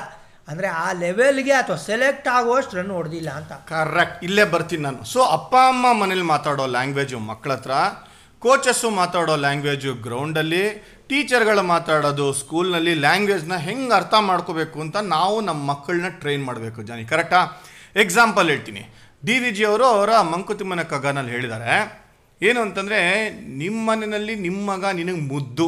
[0.50, 3.51] ಅಂದರೆ ಆ ಲೆವೆಲ್ಗೆ ಅಥವಾ ಸೆಲೆಕ್ಟ್ ಆಗುವಷ್ಟು ರನ್ ಹೊಡೆದಿಲ್ಲ ಅಂತ.
[3.74, 5.01] ಕರೆಕ್ಟ್ ಇಲ್ಲೇ ಬರ್ತೀನಿ ನಾನು.
[5.13, 7.74] ಸೊ ಅಪ್ಪ, ಅಮ್ಮ ಮನೇಲಿ ಮಾತಾಡೋ ಲ್ಯಾಂಗ್ವೇಜು ಮಕ್ಕಳ ಹತ್ರ
[8.41, 10.63] ಕೋಚಸ್ಸು ಮಾತಾಡೋ ಲ್ಯಾಂಗ್ವೇಜು ಗ್ರೌಂಡಲ್ಲಿ
[11.10, 17.03] ಟೀಚರ್ಗಳು ಮಾತಾಡೋದು ಸ್ಕೂಲ್ನಲ್ಲಿ ಲ್ಯಾಂಗ್ವೇಜ್ನ ಹೆಂಗೆ ಅರ್ಥ ಮಾಡ್ಕೋಬೇಕು ಅಂತ ನಾವು ನಮ್ಮ ಮಕ್ಕಳನ್ನ ಟ್ರೈನ್ ಮಾಡಬೇಕು, ಜಾನಿ.
[17.13, 17.41] ಕರೆಕ್ಟಾ
[18.03, 18.84] ಎಕ್ಸಾಂಪಲ್ ಹೇಳ್ತೀನಿ.
[19.25, 22.01] ಡಿ ವಿ ಜಿ ಅವರು ಅವರ ಮಂಕುತಿಮ್ಮನ ಕಗ್ಗನಲ್ಲಿ ಹೇಳಿದ್ದಾರೆ.
[22.41, 25.67] ಏನು ಅಂತಂದರೆ, ನಿಮ್ಮ ಮನೆಯಲ್ಲಿ ನಿಮ್ಮ ಮಗ ನಿನಗೆ ಮುದ್ದು,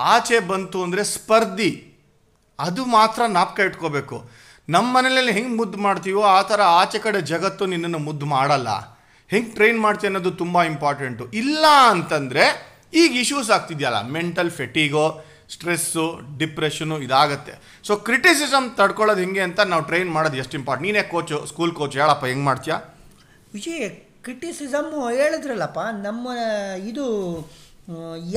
[0.00, 1.70] ಆಚೆ ಬಂತು ಅಂದರೆ ಸ್ಪರ್ಧಿ,
[2.58, 4.30] ಅದು ಮಾತ್ರ ನಾಪ್ಕ ಇಟ್ಕೋಬೇಕು.
[4.68, 8.68] ನಮ್ಮ ಮನೇಲಿ ಹೆಂಗೆ ಮುದ್ದು ಮಾಡ್ತೀವೋ, ಆ ಥರ ಆಚೆ ಕಡೆ ಜಗತ್ತು ನಿನ್ನನ್ನು ಮುದ್ದು ಮಾಡಲ್ಲ.
[9.28, 12.44] ಹೆಂಗೆ ಟ್ರೈನ್ ಮಾಡ್ತೀವಿ ಅನ್ನೋದು ತುಂಬ ಇಂಪಾರ್ಟೆಂಟು ಇಲ್ಲ ಅಂತಂದರೆ,
[12.94, 15.06] ಈಗ ಇಶ್ಯೂಸ್ ಆಗ್ತಿದೆಯಲ್ಲ ಮೆಂಟಲ್ ಫೆಟಿಗೋ
[15.54, 16.04] ಸ್ಟ್ರೆಸ್ಸು,
[16.38, 17.52] ಡಿಪ್ರೆಷನು ಇದಾಗುತ್ತೆ.
[17.86, 22.24] ಸೊ ಕ್ರಿಟಿಸಿಸಮ್ ತಡ್ಕೊಳ್ಳೋದು ಹೆಂಗೆ ಅಂತ ನಾವು ಟ್ರೈನ್ ಮಾಡೋದು ಎಷ್ಟು ಇಂಪಾರ್ಟೆಂಟ್ ನೀನೇ ಕೋಚು ಸ್ಕೂಲ್ ಕೋಚ್ ಹೇಳಪ್ಪ,
[22.30, 22.78] ಹೆಂಗೆ ಮಾಡ್ತೀಯಾ?
[23.54, 23.88] ವಿಜಯ್
[24.24, 26.28] ಕ್ರಿಟಿಸಿಸಮ್ಮು ಹೇಳಿದ್ರಲ್ಲಪ್ಪ, ನಮ್ಮ
[26.90, 27.04] ಇದು,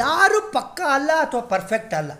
[0.01, 2.11] ಯಾರು ಪಕ್ಕ ಅಲ್ಲ ಅಥವಾ ಪರ್ಫೆಕ್ಟ್ ಅಲ್ಲ.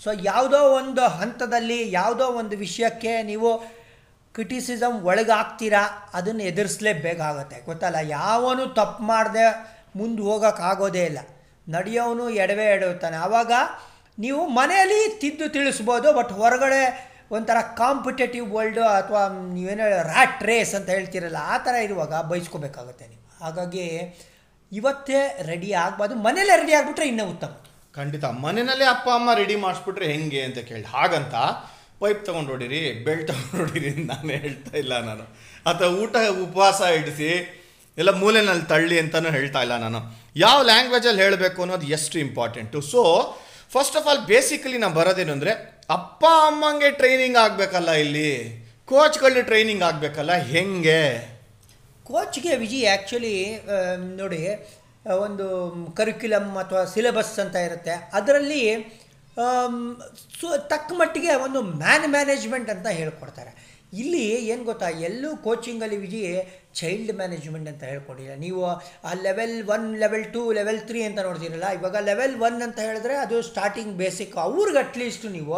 [0.00, 3.50] ಸೊ ಯಾವುದೋ ಒಂದು ಹಂತದಲ್ಲಿ, ಯಾವುದೋ ಒಂದು ವಿಷಯಕ್ಕೆ ನೀವು
[4.34, 5.82] ಕ್ರಿಟಿಸಿಸಮ್ ಒಳಗಾಗ್ತೀರಾ,
[6.14, 9.46] ಅದನ್ನು ಎದುರಿಸಲೇಬೇಕಾಗತ್ತೆ ಗೊತ್ತಲ್ಲ, ಯಾವನು ತಪ್ಪು ಮಾಡದೆ
[10.00, 11.20] ಮುಂದೆ ಹೋಗೋಕ್ಕಾಗೋದೇ ಇಲ್ಲ.
[11.68, 13.52] ನಡೆಯೋನು ಎಡವೇ ಎಡವುತ್ತಾನೆ ಆವಾಗ
[14.18, 16.82] ನೀವು ಮನೆಯಲ್ಲಿ ತಿದ್ದು ತಿಳಿಸ್ಬೋದು ಬಟ್ ಹೊರಗಡೆ
[17.36, 23.22] ಒಂಥರ ಕಾಂಪಿಟೇಟಿವ್ ವರ್ಲ್ಡು ಅಥವಾ ನೀವೇನು ರ್ಯಾಟ್ ರೇಸ್ ಅಂತ ಹೇಳ್ತೀರಲ್ಲ, ಆ ಥರ ಇರುವಾಗ ಬಯಸ್ಕೋಬೇಕಾಗುತ್ತೆ ನೀವು.
[23.44, 23.86] ಹಾಗಾಗಿ
[24.72, 27.52] ಇವತ್ತೇ ರೆಡಿ ಆಗ್ಬಾರ್ದು ಮನೇಲೇ ರೆಡಿ ಆಗಿಬಿಟ್ರೆ ಇನ್ನೂ ಉತ್ತಮ.
[27.96, 28.24] ಖಂಡಿತ.
[28.24, 30.84] ಮನೆಯಲ್ಲೇ ಅಪ್ಪ, ಅಮ್ಮ ರೆಡಿ ಮಾಡಿಸ್ಬಿಟ್ರೆ ಹೆಂಗೆ ಅಂತ ಕೇಳಿ.
[30.96, 31.34] ಹಾಗಂತ
[32.02, 35.24] ಪೈಪ್ ತೊಗೊಂಡು ಹೊಡೀರಿ ಬೆಲ್ಟ್ ತೊಗೊಂಡು ನಾನು ಹೇಳ್ತಾ ಇಲ್ಲ ನಾನು.
[35.70, 37.30] ಅಥವಾ ಊಟ, ಉಪವಾಸ ಇಡಿಸಿ,
[37.98, 40.00] ಎಲ್ಲ ಮೂಲೆನಲ್ಲಿ ತಳ್ಳಿ ಅಂತಲೂ ಹೇಳ್ತಾ ಇಲ್ಲ ನಾನು.
[40.36, 43.02] ಯಾವ ಲ್ಯಾಂಗ್ವೇಜಲ್ಲಿ ಹೇಳಬೇಕು ಅನ್ನೋದು ಎಷ್ಟು important so
[43.72, 45.52] first of all basically ನಾನು ಬರೋದೇನು ಅಂದರೆ,
[45.96, 48.30] ಅಪ್ಪ, ಅಮ್ಮಂಗೆ ಟ್ರೈನಿಂಗ್ ಆಗಬೇಕಲ್ಲ ಇಲ್ಲಿ.
[48.90, 51.02] ಕೋಚ್ಗಳಿಗೆ ಟ್ರೈನಿಂಗ್ ಆಗಬೇಕಲ್ಲ, ಹೆಂಗೆ?
[52.08, 53.36] ಕೋಚ್ಗೆ ವಿಜಿ ಆ್ಯಕ್ಚುಲಿ
[54.20, 54.40] ನೋಡಿ
[55.26, 55.46] ಒಂದು
[55.98, 57.94] ಕರಿಕ್ಯುಲಮ್ ಅಥವಾ ಸಿಲೆಬಸ್ ಅಂತ ಇರುತ್ತೆ.
[58.18, 58.62] ಅದರಲ್ಲಿ
[60.40, 63.52] ಸೊ, ತಕ್ಕ ಮಟ್ಟಿಗೆ ಒಂದು ಮ್ಯಾನ್ ಮ್ಯಾನೇಜ್ಮೆಂಟ್ ಅಂತ ಹೇಳ್ಕೊಡ್ತಾರೆ.
[64.00, 66.20] ಇಲ್ಲಿ ಏನು ಗೊತ್ತಾ, ಎಲ್ಲೂ ಕೋಚಿಂಗಲ್ಲಿ ವಿಜಿ
[66.80, 68.34] ಚೈಲ್ಡ್ ಮ್ಯಾನೇಜ್ಮೆಂಟ್ ಅಂತ ಹೇಳ್ಕೊಡಿಲ್ಲ.
[68.46, 68.62] ನೀವು
[69.08, 73.36] ಆ level one level two level three ಅಂತ ನೋಡ್ತೀರಲ್ಲ, ಇವಾಗ ಲೆವೆಲ್ ಒನ್ ಅಂತ ಹೇಳಿದ್ರೆ ಅದು
[73.50, 75.56] ಸ್ಟಾರ್ಟಿಂಗ್ ಬೇಸಿಕ್ ಅವ್ರಿಗೆ ಅಟ್ಲೀಸ್ಟ್ ನೀವು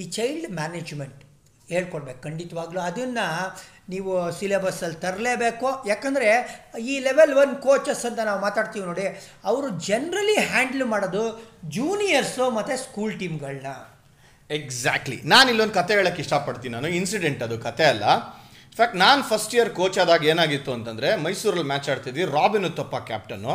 [0.00, 1.20] ಈ ಚೈಲ್ಡ್ ಮ್ಯಾನೇಜ್ಮೆಂಟ್
[1.68, 2.20] ಹೇಳ್ಕೊಡ್ಬೇಕು.
[2.26, 3.26] ಖಂಡಿತವಾಗ್ಲೂ ಅದನ್ನು
[3.92, 5.68] ನೀವು ಸಿಲೆಬಸ್ಸಲ್ಲಿ ತರಲೇಬೇಕು.
[5.90, 6.28] ಯಾಕಂದರೆ
[6.92, 9.06] ಈ ಲೆವೆಲ್ ಒನ್ ಕೋಚಸ್ ಅಂತ ನಾವು ಮಾತಾಡ್ತೀವಿ ನೋಡಿ,
[9.50, 11.24] ಅವರು ಜನರಲಿ ಹ್ಯಾಂಡ್ಲ್ ಮಾಡೋದು
[11.76, 13.72] ಜೂನಿಯರ್ಸು ಮತ್ತು ಸ್ಕೂಲ್ ಟೀಮ್ಗಳನ್ನ
[14.50, 16.88] ಎಕ್ಸಾಕ್ಟ್ಲಿ ನಾನು ಇಲ್ಲೊಂದು ಕತೆ ಹೇಳಕ್ಕೆ ಇಷ್ಟಪಡ್ತೀನಿ ನಾನು.
[17.00, 18.04] ಇನ್ಸಿಡೆಂಟ್ ಅದು, ಕತೆ ಅಲ್ಲ.
[18.70, 22.24] ಇನ್ಫ್ಯಾಕ್ಟ್ ನಾನು ಫಸ್ಟ್ ಇಯರ್ ಕೋಚ್ ಆದಾಗ ಏನಾಗಿತ್ತು ಅಂತಂದರೆ ಮೈಸೂರಲ್ಲಿ ಮ್ಯಾಚ್ ಆಡ್ತಿದ್ವಿ.
[22.36, 23.54] ರಾಬಿನ್ ಉತ್ತಪ್ಪ ಕ್ಯಾಪ್ಟನ್ನು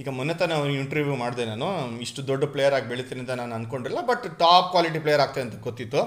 [0.00, 1.68] ಈಗ ಮೊನ್ನೆ ತಾನೇ ಅವ್ನು ಇಂಟರ್ವ್ಯೂ ಮಾಡಿದೆ ನಾನು.
[2.06, 6.02] ಇಷ್ಟು ದೊಡ್ಡ ಪ್ಲೇಯರ್ ಆಗಿ ಬೆಳಿತೀನಿ ಅಂತ ನಾನು ಅಂದ್ಕೊಂಡಿಲ್ಲ ಬಟ್ ಟಾಪ್ ಕ್ವಾಲಿಟಿ ಪ್ಲೇಯರ್ ಆಗ್ತೇನೆ ಅಂತ ಗೊತ್ತಿತ್ತು.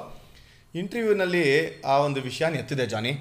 [0.75, 1.43] ಇಂಟರ್ವ್ಯೂನಲ್ಲಿ
[1.81, 3.13] ಆ ಒಂದು ವಿಷಯನ ಎತ್ತಿದೆ ಜಾನಿ.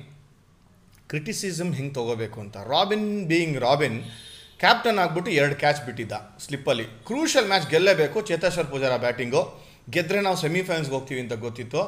[1.09, 2.57] ಕ್ರಿಟಿಸಿಸಮ್ ಹೆಂಗೆ ತೊಗೋಬೇಕು ಅಂತ.
[2.57, 3.99] ರಾಬಿನ್ ಬೀಯಿಂಗ್ ರಾಬಿನ್
[4.63, 6.15] ಕ್ಯಾಪ್ಟನ್ ಆಗಿಬಿಟ್ಟು ಎರಡು ಕ್ಯಾಚ್ ಬಿಟ್ಟಿದ್ದ
[6.47, 8.21] ಸ್ಲಿಪ್ಪಲ್ಲಿ ಕ್ರೂಷಲ್ ಮ್ಯಾಚ್ ಗೆಲ್ಲೇಬೇಕು.
[8.21, 9.43] ಚೇತೇಶ್ವರ್ ಪೂಜಾರ ಬ್ಯಾಟಿಂಗು
[9.91, 11.83] ಗೆದ್ದರೆ ನಾವು ಸೆಮಿಫೈನಲ್ಸ್ಗೆ ಹೋಗ್ತೀವಿ ಅಂತ ಗೊತ್ತಿತ್ತು.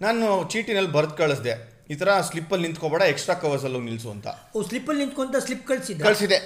[0.00, 1.71] ನಾನು ಚೀಟಿನಲ್ಲಿ ಬರೆದು ಕಳಿಸ್ದೆ.
[1.90, 4.26] ಈ ಥರ ಸ್ಲಿಪ್ಪಲ್ಲಿ ನಿಂತ್ಕೋಬೇಡ ಎಕ್ಸ್ಟ್ರಾ ಕವರ್ಸಲ್ಲಿ ಹೋಗಿ ನಿಲ್ಲಿಸು ಅಂತ.
[4.56, 6.38] ಓ ಸ್ಲಿಪ್ಪಲ್ಲಿ ನಿಂತ್ಕೊಂತ ಸ್ಲಿಪ್ ಕಳ್ಸಿದೆ ಕಳಿಸಿದೆ.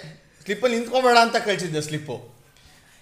[0.45, 2.37] ಸ್ಲಿಪ್ಪಲ್ಲಿ ನಿಂತ್ಕೋಬೇಡ ಅಂತ ಕಳಿಸಿದ್ದೆ ಸ್ಲಿಪ್ಪು.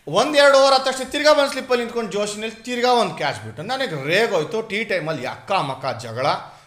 [0.09, 4.63] ಒಂದೆರಡು ಓವರ್ ಆದ ತಕ್ಷಣ ತಿರ್ಗಾ ಒಂದು ಸ್ಲಿಪ್ಪಲ್ಲಿ ನಿಂತ್ಕೊಂಡು ಜೋಶಿನಲ್ಲಿ ತಿರ್ಗಾ ಒಂದು ಕ್ಯಾಚ್ ಬಿಟ್ಟು ನನಗೆ ರೇಗೋಯ್ತು
[4.63, 6.27] ಟೀ ಟೈಮಲ್ಲಿ ಅಕ್ಕ ಮಕ್ಕ ಜಗಳ.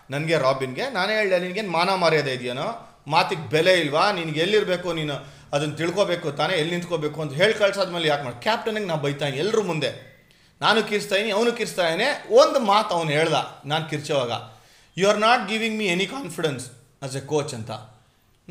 [0.10, 0.90] ನನಗೆ ರಾಬಿನ್ಗೆ.
[0.90, 3.00] ನಾನೇ ಹೇಳಿದೆ ನಿನಗೇನು ಮಾನ ಮರ್ಯಾದೆ ಇದೆಯೇನೋ?
[3.08, 4.12] ಮಾತಿಗೆ ಬೆಲೆ ಇಲ್ವಾ?
[4.12, 5.14] ನಿನಗೆ ಎಲ್ಲಿರಬೇಕು ನೀನು?
[5.54, 10.18] ಅದನ್ನು ತಿಳ್ಕೊಬೇಕು ತಾನೇ ಎಲ್ಲಿ ನಿಂತ್ಕೋಬೇಕು ಅಂತ ಹೇಳಿ ಕಳ್ಸಾದ್ಮೇಲೆ ಯಾಕೆ ಮಾಡಿ ಕ್ಯಾಪ್ಟನಿಗೆ ನಾ ಬೈತಾನೆ ಎಲ್ಲರೂ ಮುಂದೆ.
[10.62, 12.34] ನಾನು ಕಿರ್ಸ್ತಾಯಿನಿ ಅವನು ಕಿರಿಸ್ತಾ ಇದ್ದಾನೆ.
[12.34, 13.34] ಒಂದು ಮಾತು ಅವನು ಹೇಳ್ದ
[13.66, 14.57] ನಾನು ಕಿರ್ಚೋವಾಗ.
[15.00, 16.66] You are not giving me any confidence
[17.06, 17.72] as a coach ಅಂತ.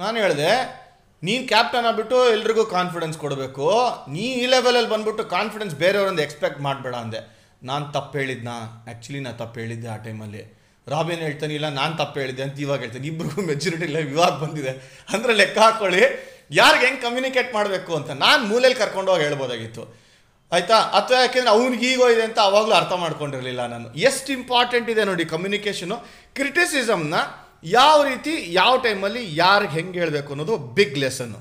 [0.03, 0.51] ನಾನು ಹೇಳಿದೆ,
[1.27, 3.67] ನೀನು ಕ್ಯಾಪ್ಟನ್ ಆಗ್ಬಿಟ್ಟು ಎಲ್ರಿಗೂ ಕಾನ್ಫಿಡೆನ್ಸ್ ಕೊಡಬೇಕು.
[4.15, 7.21] ನೀ ಈ ಲೆವೆಲಲ್ಲಿ ಬಂದ್ಬಿಟ್ಟು ಕಾನ್ಫಿಡೆನ್ಸ್ ಬೇರೆಯವರೊಂದು ಎಕ್ಸ್ಪೆಕ್ಟ್ ಮಾಡಬೇಡ ಅಂದೆ.
[7.71, 8.57] ನಾನು ತಪ್ಪು ಹೇಳಿದ್ನಾ?
[8.89, 10.43] ಆ್ಯಕ್ಚುಲಿ ನಾನು ತಪ್ಪು ಹೇಳಿದ್ದೆ ಆ ಟೈಮಲ್ಲಿ
[10.87, 13.07] ರಾಬಿನ್ ಹೇಳ್ತಾನೆ, ಇಲ್ಲ, ನಾನು ತಪ್ಪು ಹೇಳಿದ್ದೆ ಅಂತ ಇವಾಗ ಹೇಳ್ತಾನೆ.
[13.13, 14.73] ಇಬ್ಬರಿಗೂ ಮೆಚುರಿಟಿ ಇಲ್ಲ ವಿವಾದ ಬಂದಿದೆ.
[15.15, 16.03] ಅಂದರೆ ಲೆಕ್ಕ ಹಾಕೊಳ್ಳಿ,
[16.59, 18.11] ಯಾರಿಗೆ ಹೆಂಗೆ ಕಮ್ಯುನಿಕೇಟ್ ಮಾಡಬೇಕು ಅಂತ.
[18.25, 19.85] ನಾನು ಮೂಲೆಯಲ್ಲಿ ಕರ್ಕೊಂಡು ಹೋಗಿ ಹೇಳ್ಬೋದಾಗಿತ್ತು.
[20.53, 20.77] ಆಯ್ತಾ?
[20.99, 23.89] ಅಥವಾ ಯಾಕೆಂದ್ರೆ ಅವ್ನಿಗೆ ಈಗೋ ಇದೆ ಅಂತ ಅವಾಗಲೂ ಅರ್ಥ ಮಾಡ್ಕೊಂಡಿರಲಿಲ್ಲ ನಾನು.
[24.09, 25.97] ಎಷ್ಟು ಇಂಪಾರ್ಟೆಂಟ್ ಇದೆ ನೋಡಿ ಕಮ್ಯುನಿಕೇಷನು
[26.39, 27.17] ಕ್ರಿಟಿಸಿಸಮ್ನ
[27.79, 31.41] ಯಾವ ರೀತಿ, ಯಾವ ಟೈಮಲ್ಲಿ ಯಾರಿಗೆ ಹೆಂಗೆ ಹೇಳಬೇಕು ಅನ್ನೋದು ಬಿಗ್ ಲೆಸನ್ನು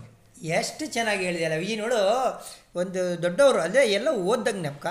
[0.56, 2.00] ಎಷ್ಟು ಚೆನ್ನಾಗಿ ಹೇಳಿದೆಯಲ್ಲ ಈ ನೋಡು,
[2.82, 4.88] ಒಂದು ದೊಡ್ಡವರು, ಅಂದರೆ ಎಲ್ಲ ಓದ್ದಂಗೆ ನೆಪಕ,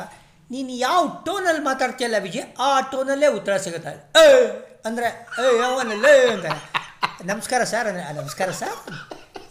[0.51, 3.93] ನೀನು ಯಾವ ಟೋನಲ್ಲಿ ಮಾತಾಡ್ತೀಯಲ್ಲ ವಿಜಯ್ ಆ ಟೋನಲ್ಲೇ ಉತ್ತರ ಸಿಗುತ್ತೆ.
[4.89, 5.09] ಅಂದರೆ,
[5.43, 6.47] ಏ, ಯಾವನಲ್ಲೇ ಅಂತ
[7.33, 8.79] ನಮಸ್ಕಾರ ಸರ್, ಅಂದರೆ ನಮಸ್ಕಾರ ಸರ್.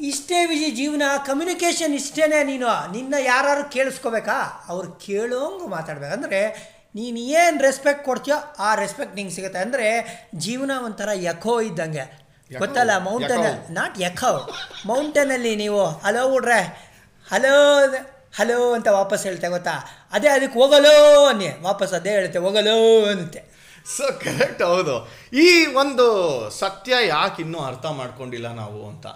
[0.03, 2.91] ಇಷ್ಟೇ ವಿಜಿ ಜೀವನ ಕಮ್ಯುನಿಕೇಷನ್ ಇಷ್ಟೇ ನೀನು.
[2.91, 4.65] ನಿನ್ನ ಯಾರು ಕೇಳಿಸ್ಕೋಬೇಕಾ?
[4.67, 9.59] ಅವ್ರು ಕೇಳೋಂಗೆ ಮಾತಾಡ್ಬೇಕಂದ್ರೆ ನೀನು ಏನು ರೆಸ್ಪೆಕ್ಟ್ ಕೊಡ್ತೀಯೋ ಆ ರೆಸ್ಪೆಕ್ಟ್ ನಿಂಗೆ ಸಿಗುತ್ತೆ.
[9.59, 9.87] ಅಂದರೆ
[10.35, 12.23] ಜೀವನ ಒಂಥರ ಯಖೋ ಇದ್ದಂಗೆ.
[12.59, 12.97] ಗೊತ್ತಲ್ಲ?
[12.97, 14.51] ಮೌಂಟೇನ್ ನಾಟ್ ಯಖೋ
[14.85, 16.59] ಮೌಂಟೇನಲ್ಲಿ ನೀವು ಹಲೋ ಹುಡ್ರೆ.
[17.29, 17.55] ಹಲೋ
[18.35, 19.73] ಹಲೋ ಅಂತ ವಾಪಸ್ ಹೇಳ್ತೆ ಗೊತ್ತಾ?
[20.11, 21.49] ಅದೇ ಅದಕ್ಕೆ ಹೋಗಲೋ ಅನ್ನಿ.
[21.61, 23.41] ವಾಪಸ್ ಅದೇ ಹೇಳುತ್ತೆ ಹೋಗಲೋ ಅನ್ನುತ್ತೆ.
[23.97, 25.09] ಸೊ ಕರೆಕ್ಟ್ ಹೌದು.
[25.33, 26.05] ಈ ಒಂದು
[26.59, 29.07] ಸತ್ಯ ಯಾಕೆ ಇನ್ನೂ ಅರ್ಥ ಮಾಡ್ಕೊಂಡಿಲ್ಲ ನಾವು ಅಂತ?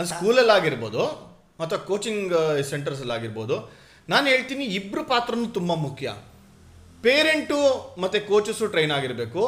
[0.00, 1.02] ಅದು ಸ್ಕೂಲಲ್ಲಿ ಆಗಿರ್ಬೋದು
[1.64, 2.34] ಅಥವಾ ಕೋಚಿಂಗ್
[2.72, 3.56] ಸೆಂಟರ್ಸಲ್ಲಿ ಆಗಿರ್ಬೋದು
[4.12, 6.12] ನಾನು ಹೇಳ್ತೀನಿ ಇಬ್ಬರು ಪಾತ್ರನೂ ತುಂಬ ಮುಖ್ಯ.
[7.04, 7.58] ಪೇರೆಂಟು
[8.02, 9.42] ಮತ್ತು ಕೋಚಸ್ಸು ಟ್ರೈನ್ ಆಗಿರಬೇಕು.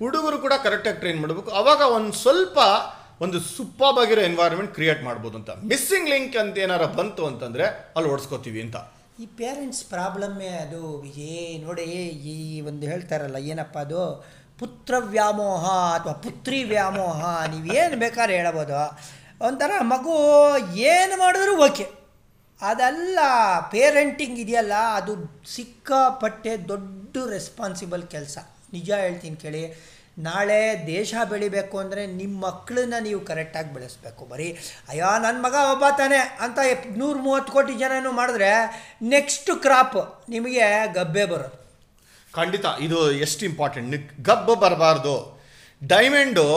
[0.00, 1.50] ಹುಡುಗರು ಕೂಡ ಕರೆಕ್ಟಾಗಿ ಟ್ರೈನ್ ಮಾಡಬೇಕು.
[1.60, 2.58] ಅವಾಗ ಒಂದು ಸ್ವಲ್ಪ
[3.24, 3.38] ಒಂದು
[4.02, 5.50] ಆಗಿರೋ ಎನ್ವೈರನ್ಮೆಂಟ್ ಕ್ರಿಯೇಟ್ ಮಾಡ್ಬೋದು ಅಂತ.
[5.72, 8.76] ಮಿಸ್ಸಿಂಗ್ ಲಿಂಕ್ ಅಂತ ಏನಾರ ಬಂತು ಅಂತಂದರೆ ಅಲ್ಲಿ ಓಡಿಸ್ಕೋತೀವಿ ಅಂತ.
[9.22, 10.80] ಈ ಪೇರೆಂಟ್ಸ್ ಪ್ರಾಬ್ಲಮ್ಮೇ ಅದು
[11.28, 11.36] ಏ
[11.66, 11.84] ನೋಡಿ
[12.32, 12.36] ಈ
[12.70, 14.02] ಒಂದು ಹೇಳ್ತಾರಲ್ಲ, ಏನಪ್ಪ ಅದು?
[14.60, 15.64] ಪುತ್ರ ವ್ಯಾಮೋಹ
[15.96, 17.22] ಅಥವಾ ಪುತ್ರಿ ವ್ಯಾಮೋಹ
[17.52, 18.80] ನೀವೇನು ಬೇಕಾದ್ರೆ ಹೇಳಬೋದು.
[19.40, 20.14] ಒಂಥರ ಮಗು
[20.92, 21.86] ಏನು ಮಾಡಿದ್ರೂ ಓಕೆ.
[22.60, 23.18] ಅದೆಲ್ಲ
[23.72, 25.12] ಪೇರೆಂಟಿಂಗ್ ಇದೆಯಲ್ಲ, ಅದು
[25.56, 28.38] ಸಿಕ್ಕಾಪಟ್ಟೆ ದೊಡ್ಡ ರೆಸ್ಪಾನ್ಸಿಬಲ್ ಕೆಲಸ.
[28.76, 29.62] ನಿಜ ಹೇಳ್ತೀನಿ ಕೇಳಿ,
[30.26, 34.22] ನಾಳೆ ದೇಶ ಬೆಳಿಬೇಕು ಅಂದರೆ ನಿಮ್ಮ ಮಕ್ಕಳನ್ನ ನೀವು ಕರೆಕ್ಟಾಗಿ ಬೆಳೆಸ್ಬೇಕು.
[34.32, 34.48] ಬರೀ,
[34.90, 36.58] ಅಯ್ಯೋ ನನ್ನ ಮಗ ಒಬ್ಬ ತಾನೆ ಅಂತ
[37.00, 38.50] ನೂರು ಮೂವತ್ತು ಕೋಟಿ ಜನನೂ ಮಾಡಿದ್ರೆ
[39.14, 40.00] ನೆಕ್ಸ್ಟ್ ಕ್ರಾಪ್
[40.34, 40.66] ನಿಮಗೆ
[40.98, 41.56] ಗಬ್ಬೆ ಬರೋದು.
[42.34, 45.16] ಖಂಡಿತ, ಇದು ಎಷ್ಟು ಇಂಪಾರ್ಟೆಂಟ್ ಗಬ್ಬು ಬರಬಾರ್ದು.
[45.82, 46.48] ಡೈಮಂಡು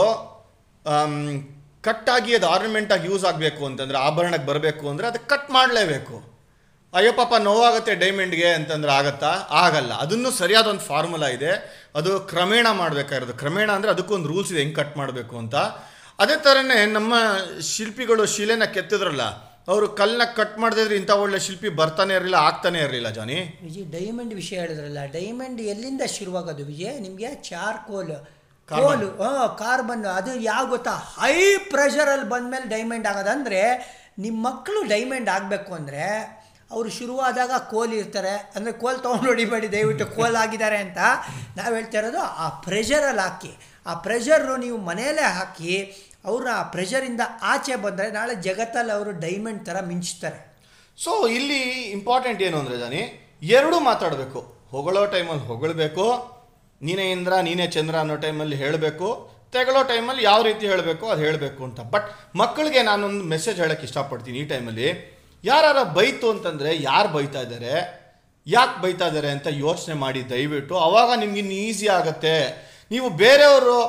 [1.84, 6.16] ಕಟ್ಟಾಗಿ ಅದು ಆರ್ನಮೆಂಟಾಗಿ ಯೂಸ್ ಆಗಬೇಕು ಅಂತಂದ್ರೆ, ಆಭರಣಕ್ಕೆ ಬರಬೇಕು ಅಂದರೆ ಅದು ಕಟ್ ಮಾಡಲೇಬೇಕು.
[6.94, 9.32] ಅಯ್ಯೋ ಪಾಪ ನೋವಾಗುತ್ತೆ ಡೈಮಂಡ್ಗೆ ಅಂತಂದ್ರೆ ಆಗತ್ತಾ?
[9.64, 9.92] ಆಗಲ್ಲ.
[10.04, 11.52] ಅದನ್ನು ಸರಿಯಾದ ಒಂದು ಫಾರ್ಮುಲಾ ಇದೆ.
[12.00, 13.36] ಅದು ಕ್ರಮೇಣ ಮಾಡಬೇಕಾಗಿರೋದು.
[13.42, 15.56] ಕ್ರಮೇಣ ಅಂದರೆ ಅದಕ್ಕೊಂದು ರೂಲ್ಸ್ ಇದೆ, ಹೆಂಗೆ ಕಟ್ ಮಾಡಬೇಕು ಅಂತ.
[16.20, 17.14] ಅದೇ ಥರನೇ ನಮ್ಮ
[17.74, 19.26] ಶಿಲ್ಪಿಗಳು ಶಿಲೆನ ಕೆತ್ತಿದ್ರಲ್ಲ,
[19.68, 23.38] ಅವರು ಕಲ್ಲನ್ನ ಕಟ್ ಮಾಡಿದ್ರೆ ಇಂಥ ಒಳ್ಳೆ ಶಿಲ್ಪಿ ಬರ್ತಾನೆ ಇರಲಿಲ್ಲ, ಆಗ್ತಾನೆ ಇರಲಿಲ್ಲ ಜಾನಿ.
[23.66, 26.98] ವಿಜಿ ಡೈಮಂಡ್ ವಿಷಯ ಹೇಳಿದ್ರಲ್ಲ ಡೈಮಂಡ್ ಎಲ್ಲಿಂದ ಶುರುವಾಗೋದು ವಿಜಯ್?
[27.06, 28.14] ನಿಮಗೆ ಚಾರ್ಕೋಲ್.
[28.72, 29.08] ಕೋಲು
[29.62, 30.94] ಕಾರ್ಬನ್ ಅದು ಯಾವ ಗೊತ್ತಾ?
[31.22, 31.36] ಹೈ
[31.74, 33.62] ಪ್ರೆಷರಲ್ಲಿ ಬಂದಮೇಲೆ ಡೈಮಂಡ್ ಆಗೋದಂದರೆ
[34.26, 36.04] ನಿಮ್ಮ ಮಕ್ಕಳು ಡೈಮಂಡ್ ಆಗಬೇಕು ಅಂದರೆ
[36.74, 38.34] ಅವರು ಶುರುವಾದಾಗ ಕೋಲ್ ಇರ್ತಾರೆ.
[38.56, 41.00] ಅಂದರೆ ಕೋಲ್ ತೊಗೊಂಡು ಹೊಡಿಬೇಡಿ ದಯವಿಟ್ಟು ಕೋಲ್ ಆಗಿದ್ದಾರೆ ಅಂತ
[41.58, 43.54] ನಾವು ಹೇಳ್ತಾ ಇರೋದು ಆ ಪ್ರೆಷರಲ್ಲಿ ಹಾಕಿ.
[43.90, 45.74] ಆ ಪ್ರೆಷರು ನೀವು ಮನೆಯಲ್ಲೇ ಹಾಕಿ
[46.30, 50.40] ಅವ್ರನ್ನ ಆ ಪ್ರೆಷರಿಂದ ಆಚೆ ಬಂದರೆ ನಾಳೆ ಜಗತ್ತಲ್ಲಿ ಅವರು ಡೈಮಂಡ್ ಥರ ಮಿಂಚ್ತಾರೆ.
[50.98, 51.62] ಸೊ ಇಲ್ಲಿ
[51.98, 53.02] ಇಂಪಾರ್ಟೆಂಟ್ ಏನು ಅಂದರೆ ಜಾನಿ
[53.58, 54.40] ಎರಡೂ ಮಾತಾಡಬೇಕು.
[54.74, 56.06] ಹೊಗಳೋ ಟೈಮಲ್ಲಿ ಹೊಗಳಬೇಕು
[56.88, 59.08] ನೀನೇ ಇಂದ್ರ, ನೀನೇ ಚಂದ್ರ ಅನ್ನೋ ಟೈಮಲ್ಲಿ ಹೇಳಬೇಕು.
[59.56, 61.80] ತೆಗಳೋ ಟೈಮಲ್ಲಿ ಯಾವ ರೀತಿ ಹೇಳಬೇಕು ಅದು ಹೇಳಬೇಕು ಅಂತ.
[61.94, 62.10] ಬಟ್
[62.42, 64.90] ಮಕ್ಕಳಿಗೆ ನಾನೊಂದು ಮೆಸೇಜ್ ಹೇಳಕ್ಕೆ ಇಷ್ಟಪಡ್ತೀನಿ ಈ ಟೈಮಲ್ಲಿ.
[65.44, 67.74] ಯಾರು ಬೈತು ಅಂತಂದರೆ ಯಾರು ಬೈತಾ ಇದ್ದಾರೆ
[68.48, 70.76] ಯಾಕೆ ಬೈತಾ ಇದ್ದಾರೆ ಅಂತ ಯೋಚನೆ ಮಾಡಿ ದಯವಿಟ್ಟು.
[70.88, 72.36] ಅವಾಗ ನಿಮ್ಗೆ ಇನ್ನು ಈಸಿ ಆಗುತ್ತೆ.
[72.92, 73.80] ನೀವು ಬೇರೆಯವರು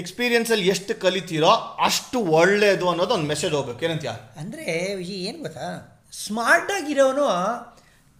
[0.00, 1.52] ಎಕ್ಸ್ಪೀರಿಯನ್ಸಲ್ಲಿ ಎಷ್ಟು ಕಲಿತೀರೋ
[1.86, 3.80] ಅಷ್ಟು ಒಳ್ಳೆಯದು ಅನ್ನೋದು ಒಂದು ಮೆಸೇಜ್ ಹೋಗ್ಬೇಕು.
[3.86, 4.06] ಏನಂತ
[4.40, 4.66] ಅಂದರೆ
[5.20, 5.68] ಏನು ಗೊತ್ತಾ?
[6.24, 7.26] ಸ್ಮಾರ್ಟಾಗಿರೋನು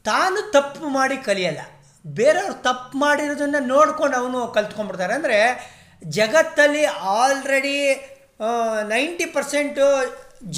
[0.05, 1.63] ತಾನು ತಪ್ಪು ಮಾಡಿ ಕಲಿಯಲ್ಲ.
[2.05, 5.15] ಬೇರೆಯವ್ರು ತಪ್ಪು ಮಾಡಿರೋದನ್ನು ನೋಡ್ಕೊಂಡು ಅವನು ಕಲ್ತ್ಕೊಂಡ್ಬಿಡ್ತಾರೆ.
[5.19, 5.39] ಅಂದರೆ
[6.03, 6.85] ಜಗತ್ತಲ್ಲಿ
[7.19, 7.77] ಆಲ್ರೆಡಿ
[8.95, 9.87] ನೈಂಟಿ ಪರ್ಸೆಂಟು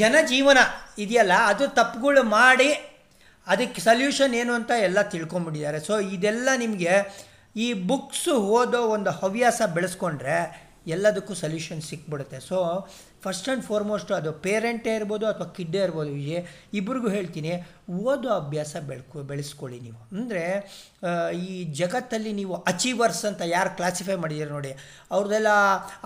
[0.00, 0.58] ಜನಜೀವನ
[1.04, 2.70] ಇದೆಯಲ್ಲ, ಅದು ತಪ್ಪುಗಳು ಮಾಡಿ
[3.46, 6.92] ಅದಕ್ಕೆ ಸಲ್ಯೂಷನ್ ಏನು ಅಂತ ಎಲ್ಲ ತಿಳ್ಕೊಂಬಿಟ್ಟಿದ್ದಾರೆ ಸೊ ಇದೆಲ್ಲ ನಿಮಗೆ
[7.64, 10.36] ಈ ಬುಕ್ಸು ಓದೋ ಒಂದು ಹವ್ಯಾಸ ಬೆಳೆಸ್ಕೊಂಡ್ರೆ
[10.94, 12.38] ಎಲ್ಲದಕ್ಕೂ ಸೊಲ್ಯೂಷನ್ ಸಿಕ್ಬಿಡುತ್ತೆ.
[12.50, 12.58] ಸೊ
[13.24, 16.42] ಫಸ್ಟ್ ಆ್ಯಂಡ್ ಫಾರ್ಮೋಸ್ಟು ಅದು ಪೇರೆಂಟೇ ಇರ್ಬೋದು ಅಥವಾ ಕಿಡ್ಡೇ ಇರ್ಬೋದು, ವಿಜಯ್,
[16.78, 17.52] ಇಬ್ರಿಗೂ ಹೇಳ್ತೀನಿ,
[18.10, 19.98] ಓದೋ ಅಭ್ಯಾಸ ಬೆಳ್ಕೊ, ಬೆಳೆಸ್ಕೊಳ್ಳಿ ನೀವು.
[20.18, 20.44] ಅಂದರೆ
[21.46, 21.48] ಈ
[21.80, 24.72] ಜಗತ್ತಲ್ಲಿ ನೀವು ಅಚೀವರ್ಸ್ ಅಂತ ಯಾರು ಕ್ಲಾಸಿಫೈ ಮಾಡಿದ್ದೀರಿ ನೋಡಿ
[25.14, 25.50] ಅವ್ರದ್ದೆಲ್ಲ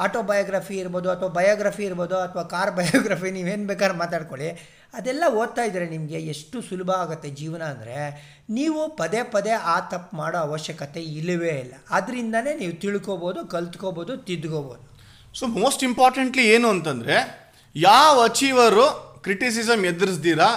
[0.06, 4.50] ಆಟೋಬಯೋಗ್ರಫಿ ಇರ್ಬೋದು ಅಥವಾ ಬಯೋಗ್ರಫಿ ಇರ್ಬೋದು ಅಥವಾ ಕಾರ್ ಬಯೋಗ್ರಫಿ ನೀವೇನು ಬೇಕಾದ್ರೆ ಮಾತಾಡ್ಕೊಳ್ಳಿ.
[4.98, 7.96] ಅದೆಲ್ಲ ಓದ್ತಾ ಇದ್ದರೆ ನಿಮಗೆ ಎಷ್ಟು ಸುಲಭ ಆಗುತ್ತೆ ಜೀವನ ಅಂದರೆ,
[8.58, 11.74] ನೀವು ಪದೇ ಪದೇ ಆ ತಪ್ಪು ಮಾಡೋ ಅವಶ್ಯಕತೆ ಇಲ್ಲವೇ ಇಲ್ಲ.
[11.98, 14.82] ಅದರಿಂದನೇ ನೀವು ತಿಳ್ಕೊಬೋದು, ಕಲ್ತ್ಕೋಬೋದು, ತಿದ್ಕೋಬೋದು.
[15.38, 17.16] ಸೊ ಮೋಸ್ಟ್ ಇಂಪಾರ್ಟೆಂಟ್ಲಿ ಏನು ಅಂತಂದರೆ,
[17.76, 18.84] ಯಾವ ಅಚೀವರು
[19.24, 20.48] ಕ್ರಿಟಿಸಿಸಮ್ ಎದುರಿಸ್ದಿರಾ,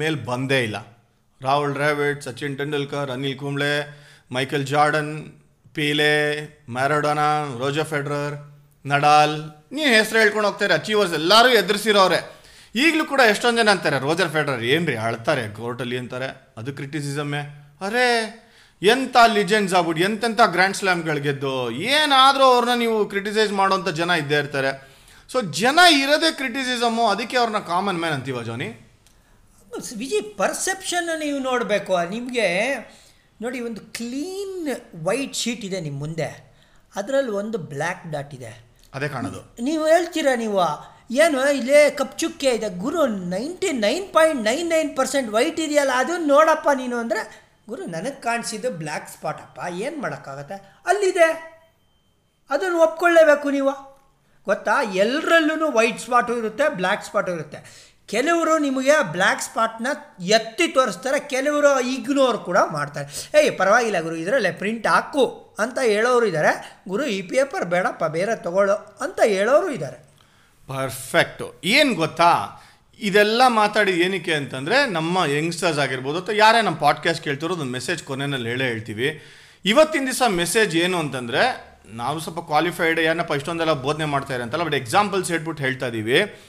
[0.00, 0.78] ಮೇಲೆ ಬಂದೇ ಇಲ್ಲ.
[1.40, 3.72] Rahul Dravid Sachin Tendulkar, Anil Kumble,
[4.36, 5.12] Michael Jordan,
[5.74, 6.14] Pele,
[6.70, 7.28] Maradona,
[7.62, 8.36] Roger Federer,
[8.84, 9.36] Nadal,
[9.72, 12.20] ನೀವು ಹೆಸರು ಹೇಳ್ಕೊಂಡು ಹೋಗ್ತಾರೆ ಅಚೀವರ್ಸ್ ಎಲ್ಲರೂ ಎದುರಿಸಿರೋರೆ
[12.74, 17.42] ಈಗಲೂ ಕೂಡ ಎಷ್ಟೊಂದು ಜನ ಅಂತಾರೆ, ರೋಜರ್ ಫೆಡ್ರರ್ ಏನು ರೀ ಅಳ್ತಾರೆ ಕೋರ್ಟಲ್ಲಿ ಅಂತಾರೆ, ಅದು ಕ್ರಿಟಿಸಿಸಮ್ಮೇ
[17.80, 18.08] ಅರೇ
[18.82, 24.70] ಎಂಥ ಲಿಜೆಂಡ್ಸ್ ಆಗ್ಬಿಟ್ಟು ಎಂತೆಂಥ ಗ್ರ್ಯಾಂಡ್ ಸ್ಲಾಮ್ಗಳು ಗೆದ್ದು ಏನಾದರೂ ಅವ್ರನ್ನ ನೀವು ಕ್ರಿಟಿಸೈಸ್ ಮಾಡೋಂಥ ಜನ ಇದ್ದೇ ಇರ್ತಾರೆ.
[25.30, 28.68] ಸೊ ಜನ ಇರೋದೇ ಕ್ರಿಟಿಸಿಸಮು ಅದಕ್ಕೆ ಅವ್ರನ್ನ ಕಾಮನ್ ಮ್ಯಾನ್ ಅಂತೀವ ಜೋನಿ
[29.96, 31.94] ವಿಜಯ್ ಪರ್ಸೆಪ್ಷನ್ ನೀವು ನೋಡಬೇಕು.
[32.10, 32.46] ನಿಮಗೆ
[33.42, 34.68] ನೋಡಿ ಒಂದು ಕ್ಲೀನ್
[35.06, 36.28] ವೈಟ್ ಶೀಟ್ ಇದೆ ನಿಮ್ಮ ಮುಂದೆ.
[36.96, 38.52] ಅದರಲ್ಲಿ ಒಂದು ಬ್ಲ್ಯಾಕ್ ಡಾಟ್ ಇದೆ.
[38.94, 39.40] ಅದೇ ಕಾಣೋದು.
[39.60, 40.60] ನೀವು ಹೇಳ್ತೀರಾ ನೀವು?
[41.24, 42.68] ಏನು ಇಲ್ಲೇ ಕಪ್ ಚುಕ್ಕೆ ಇದೆ.
[42.84, 48.20] ಗುರು ninety nine point nine nine percent white ಇದೆಯಲ್ಲ ಅದನ್ನು ನೋಡಪ್ಪ ನೀನು ಅಂದರೆ ಗುರು, ನನಗೆ
[48.20, 49.60] ಕಾಣಿಸಿದ್ದು ಬ್ಲ್ಯಾಕ್ ಅಪ್ಪ.
[49.70, 50.54] ಏನು ಮಾಡೋಕ್ಕಾಗತ್ತೆ?
[50.86, 51.28] ಅಲ್ಲಿದೆ.
[52.50, 53.96] ಅದನ್ನು ಒಪ್ಕೊಳ್ಳೇಬೇಕು ನೀವು.
[54.44, 54.82] ಗೊತ್ತಾ?
[54.82, 57.86] ಎಲ್ಲರಲ್ಲೂ ವೈಟ್ ಸ್ಪಾಟು ಇರುತ್ತೆ ಬ್ಲ್ಯಾಕ್ ಸ್ಪಾಟು ಇರುತ್ತೆ.
[58.06, 59.86] ಕೆಲವರು ನಿಮಗೆ ಬ್ಲ್ಯಾಕ್ ಸ್ಪಾಟ್ನ
[60.20, 63.30] ಎತ್ತಿ ತೋರಿಸ್ತಾರೆ, ಕೆಲವರು ಇಗ್ನೋರ್ ಕೂಡ ಮಾಡ್ತಾರೆ.
[63.40, 68.96] ಏಯ್, ಪರವಾಗಿಲ್ಲ ಗುರು, ಇದರಲ್ಲೇ ಪ್ರಿಂಟ್ ಹಾಕು ಅಂತ ಹೇಳೋರು ಇದ್ದಾರೆ ಗುರು, ಈ ಪೇಪರ್ ಬೇಡಪ್ಪ, ಬೇರೆ ತಗೊಳ್ಳೋ
[69.00, 69.96] ಅಂತ ಹೇಳೋರು ಇದ್ದಾರೆ
[70.68, 72.62] ಪರ್ಫೆಕ್ಟು ಏನು ಗೊತ್ತಾ?
[73.00, 78.48] ಇದೆಲ್ಲ ಮಾತಾಡಿ ಏನಕ್ಕೆ ಅಂತಂದರೆ, ನಮ್ಮ ಯಂಗ್ಸ್ಟರ್ಸ್ ಆಗಿರ್ಬೋದು ಅಥವಾ ಯಾರೇ ನಮ್ಮ ಪಾಡ್ಕಾಸ್ಟ್ ಕೇಳ್ತಿರೋ ಒಂದು ಮೆಸೇಜ್ ಕೊನೆಯಲ್ಲಿ
[78.48, 79.22] ಹೇಳೇ ಹೇಳ್ತೀವಿ.
[79.64, 85.30] ಇವತ್ತಿನ ದಿವಸ ಮೆಸೇಜ್ ಏನು ಅಂತಂದರೆ, ನಾವು ಸ್ವಲ್ಪ ಕ್ವಾಲಿಫೈಡ್ ಏನಪ್ಪ ಇಷ್ಟೊಂದೆಲ್ಲ ಬೋಧನೆ ಮಾಡ್ತಾರೆ ಅಂತಲ್ಲ ಬಟ್ ಎಕ್ಸಾಂಪಲ್ಸ್
[85.30, 86.42] ಹೇಳ್ಬಿಟ್ಟು ಹೇಳ್ತಾ ಇದ್ದೀವಿ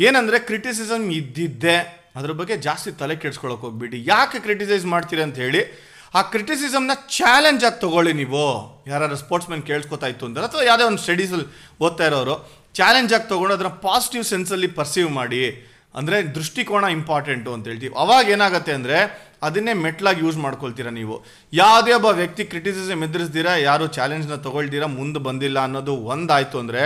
[0.00, 5.82] ಏನಂದರೆ ಕ್ರಿಟಿಸಿಸಮ್ ಇದ್ದಿದ್ದೆ ಅದ್ರ ಬಗ್ಗೆ ಜಾಸ್ತಿ ತಲೆ ಕೆಡ್ಸ್ಕೊಳಕ್ಕೆ ಹೋಗ್ಬಿಟ್ಟು ಯಾಕೆ ಕ್ರಿಟಿಸೈಸ್ ಮಾಡ್ತೀರಿ ಅಂತ ಹೇಳಿ,
[6.14, 8.84] ಆ ಕ್ರಿಟಿಸಿಸಮ್ನ ಚಾಲೆಂಜ್ ಆಗಿ ತಗೊಳ್ಳಿ ನೀವು.
[8.86, 11.46] ಯಾರು ಸ್ಪೋರ್ಟ್ಸ್ ಮ್ಯಾನ್ ಕೇಳಿಸ್ಕೊತಾ ಇತ್ತು ಅಂದ್ರೆ ಅಥವಾ ಯಾವುದೇ ಒಂದು ಸ್ಟಡೀಸಲ್ಲಿ
[11.80, 15.68] ಓದ್ತಾ ಇರೋರು ಚಾಲೆಂಜ್ ಆಗಿ ತೊಗೊಂಡು ಅದನ್ನ ಪಾಸಿಟಿವ್ ಸೆನ್ಸಲ್ಲಿ ಪರ್ಸೀವ್ ಮಾಡಿ.
[15.94, 17.94] ಅಂದರೆ ದೃಷ್ಟಿಕೋನ ಇಂಪಾರ್ಟೆಂಟು ಅಂತ ಹೇಳ್ತೀವಿ.
[17.98, 18.98] ಅವಾಗ ಏನಾಗುತ್ತೆ ಅಂದರೆ
[19.42, 21.24] ಅದನ್ನೇ ಮೆಟ್ಲಾಗಿ ಯೂಸ್ ಮಾಡ್ಕೊಳ್ತೀರಾ ನೀವು.
[21.52, 26.82] ಯಾವುದೇ ಒಬ್ಬ ವ್ಯಕ್ತಿ ಕ್ರಿಟಿಸಿಸಮ್ ಎದುರಿಸ್ದಿರಾ, ಯಾರು ಚಾಲೆಂಜ್ನ ತೊಗೊಳ್ದಿರಾ, ಮುಂದೆ ಬಂದಿಲ್ಲ ಅನ್ನೋದು ಒಂದಾಯಿತು ಅಂದರೆ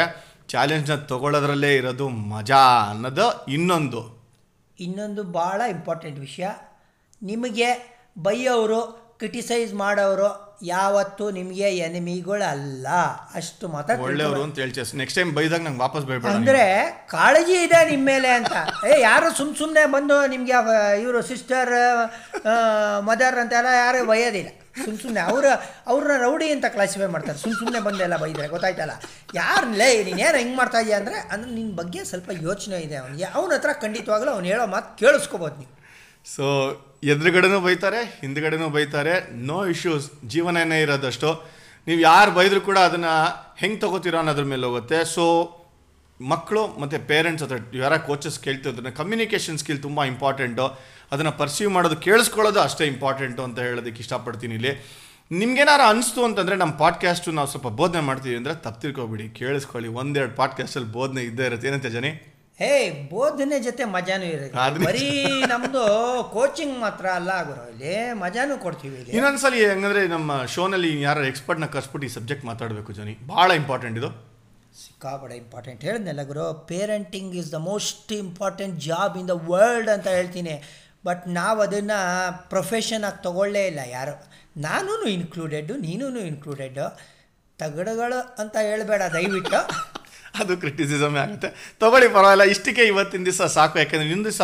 [0.49, 4.03] ಚಾಲೆಂಜ್ನ ತಗೊಳ್ಳೋದ್ರಲ್ಲೇ ಇರೋದು ಮಜಾ ಅನ್ನೋದು ಇನ್ನೊಂದು.
[4.81, 6.47] ಇನ್ನೊಂದು ಭಾಳ ಇಂಪಾರ್ಟೆಂಟ್ ವಿಷಯ.
[7.23, 7.69] ನಿಮಗೆ
[8.19, 10.29] ಬೈಯೋರು ಕ್ರಿಟಿಸೈಸ್ ಮಾಡೋರು
[10.71, 12.87] ಯಾವತ್ತೂ ನಿಮಗೆ ಎನಿಮಿಗಳಲ್ಲ.
[13.39, 16.65] ಅಷ್ಟು ಮಾತ್ರ ಒಳ್ಳೆಯವರು ಅಂತ ಹೇಳ್ತೀವಿ ನೆಕ್ಸ್ಟ್ ಟೈಮ್ ಬೈದಾಗ ನಂಗೆ ವಾಪಸ್ ಬೈಬೇಡ ಅಂದರೆ
[17.15, 18.55] ಕಾಳಜಿ ಇದೆ ನಿಮ್ಮ ಮೇಲೆ ಅಂತ.
[18.89, 20.55] ಏ ಯಾರು ಸುಮ್ ಸುಮ್ಮನೆ ಬಂದು ನಿಮಗೆ
[21.05, 21.73] ಇವರು ಸಿಸ್ಟರ್
[23.09, 24.53] ಮದರ್ ಅಂತೆಲ್ಲ ಯಾರು ಬೈಯೋದಿಲ್ಲ.
[24.85, 25.51] ಸುಮ್ ಸುಮ್ಮನೆ ಅವರು
[25.91, 27.39] ಅವ್ರನ್ನ ರೌಡಿ ಅಂತ ಕ್ಲಾಸಿಫೈ ಮಾಡ್ತಾರೆ.
[27.45, 28.97] ಸುಮ್ ಸುಮ್ಮನೆ ಬಂದೆಲ್ಲ ಬೈದ್ರೆ ಗೊತ್ತಾಯ್ತಲ್ಲ?
[29.41, 33.27] ಯಾರು ಲೇ ನೀನೇನು ಹೆಂಗೆ ಮಾಡ್ತಾ ಇದೆಯಾ ಅಂದರೆ ಅಂದ್ರೆ ನಿನ್ನ ಬಗ್ಗೆ ಸ್ವಲ್ಪ ಯೋಚನೆ ಇದೆ ಅವನಿಗೆ.
[33.37, 35.73] ಅವನ ಹತ್ರ ಖಂಡಿತವಾಗ್ಲೂ ಅವ್ನು ಹೇಳೋ ಮಾತು ಕೇಳಿಸ್ಕೋಬೋದು ನೀವು.
[36.35, 36.45] ಸೊ
[37.05, 39.33] ಎದುರುಗಡೆನೂ ಬೈತಾರೆ, ಹಿಂದ್ಗಡೆನೂ ಬೈತಾರೆ.
[39.33, 41.31] ನೋ ಇಶ್ಯೂಸ್ ಜೀವನನೇ ಇರೋದಷ್ಟು.
[41.87, 43.13] ನೀವು ಯಾರು ಬೈದರೂ ಕೂಡ ಅದನ್ನು
[43.57, 45.05] ಹೆಂಗೆ ತಗೋತೀರೋ ಅನ್ನೋದ್ರ ಮೇಲೆ ಹೋಗುತ್ತೆ.
[45.05, 45.25] ಸೊ
[46.21, 50.79] ಮಕ್ಕಳು ಮತ್ತು ಪೇರೆಂಟ್ಸ್ ಅಥವಾ ಯಾರ ಕೋಚಸ್ ಕೇಳ್ತಿದ್ರೆ ಕಮ್ಯುನಿಕೇಷನ್ ಸ್ಕಿಲ್ ತುಂಬ ಇಂಪಾರ್ಟೆಂಟು
[51.13, 54.87] ಅದನ್ನು ಪರ್ಸ್ಯೂ ಮಾಡೋದು, ಕೇಳಿಸ್ಕೊಳ್ಳೋದು ಅಷ್ಟೇ ಇಂಪಾರ್ಟೆಂಟು ಅಂತ ಹೇಳೋದಕ್ಕೆ ಇಷ್ಟಪಡ್ತೀನಿ ಇಲ್ಲಿ.
[55.31, 59.89] ನಿಮ್ಗೇನಾರು ಅನಿಸ್ತು ಅಂತಂದರೆ ನಮ್ಮ ಪಾಡ್ಕಾಸ್ಟು ನಾವು ಸ್ವಲ್ಪ ಬೋಧನೆ ಮಾಡ್ತೀವಿ ಅಂದರೆ ತಪ್ಪು ತಿಳ್ಕೊಬಿಡಿ ಕೇಳಿಸ್ಕೊಳ್ಳಿ.
[59.89, 61.69] ಒಂದೆರಡು ಪಾಡ್ಕಾಸ್ಟಲ್ಲಿ ಬೋಧನೆ ಇದ್ದೇ ಇರುತ್ತೆ.
[61.69, 62.36] ಏನಂತೆ ಜನಿ?
[62.61, 62.69] ಹೇ
[63.11, 64.85] ಬೋಧನೆ ಜೊತೆ ಮಜಾನೂ ಇರುತ್ತೆ.
[64.85, 65.09] ಬರೀ
[65.51, 65.83] ನಮ್ದು
[66.35, 69.13] ಕೋಚಿಂಗ್ ಮಾತ್ರ ಅಲ್ಲ ಗುರು ಇಲ್ಲಿ ಮಜಾನು ಕೊಡ್ತೀವಿ ಇಲ್ಲಿ.
[69.17, 73.15] ಇನ್ನೊಂದ್ಸಲಿ ಹೆಂಗಂದ್ರೆ ನಮ್ಮ ಶೋನಲ್ಲಿ ಯಾರು ಎಕ್ಸ್ಪರ್ಟ್ನ ಕರ್ಸ್ಬಿಟ್ಟು ಈ ಸಬ್ಜೆಕ್ಟ್ ಮಾತಾಡಬೇಕು ಜೋನಿ.
[73.33, 74.11] ಭಾಳ ಇಂಪಾರ್ಟೆಂಟ್ ಇದು.
[74.83, 80.55] ಸಿಕ್ಕಾಪಡೆ ಇಂಪಾರ್ಟೆಂಟ್ ಹೇಳಿದ್ನಲ್ಲ ಗುರು parenting is the most important job in the world ಅಂತ ಹೇಳ್ತೀನಿ.
[81.09, 81.99] ಬಟ್ ನಾವು ಅದನ್ನು
[82.55, 84.17] ಪ್ರೊಫೆಷನ್ ಆಗಿ ತಗೊಳ್ಳೇ ಇಲ್ಲ ಯಾರು.
[84.69, 86.87] ನಾನೂ ಇನ್ಕ್ಲೂಡೆಡ್ಡು ನೀನೂ ಇನ್ಕ್ಲೂಡೆಡ್ಡು
[87.59, 89.61] ತಗಡುಗಳು ಅಂತ ಹೇಳಬೇಡ ದಯವಿಟ್ಟು.
[90.43, 91.49] ಅದು ಕ್ರಿಟಿಸಿಸಮೇ ಆಗುತ್ತೆ.
[91.83, 93.77] ತಗೊಳ್ಳಿ ಪರವಾಗಿಲ್ಲ, ಇಷ್ಟಕ್ಕೆ ಇವತ್ತಿನ ದಿವಸ ಸಾಕು.
[93.83, 94.43] ಯಾಕೆಂದರೆ ಇನ್ನೊಂದು ದಿವಸ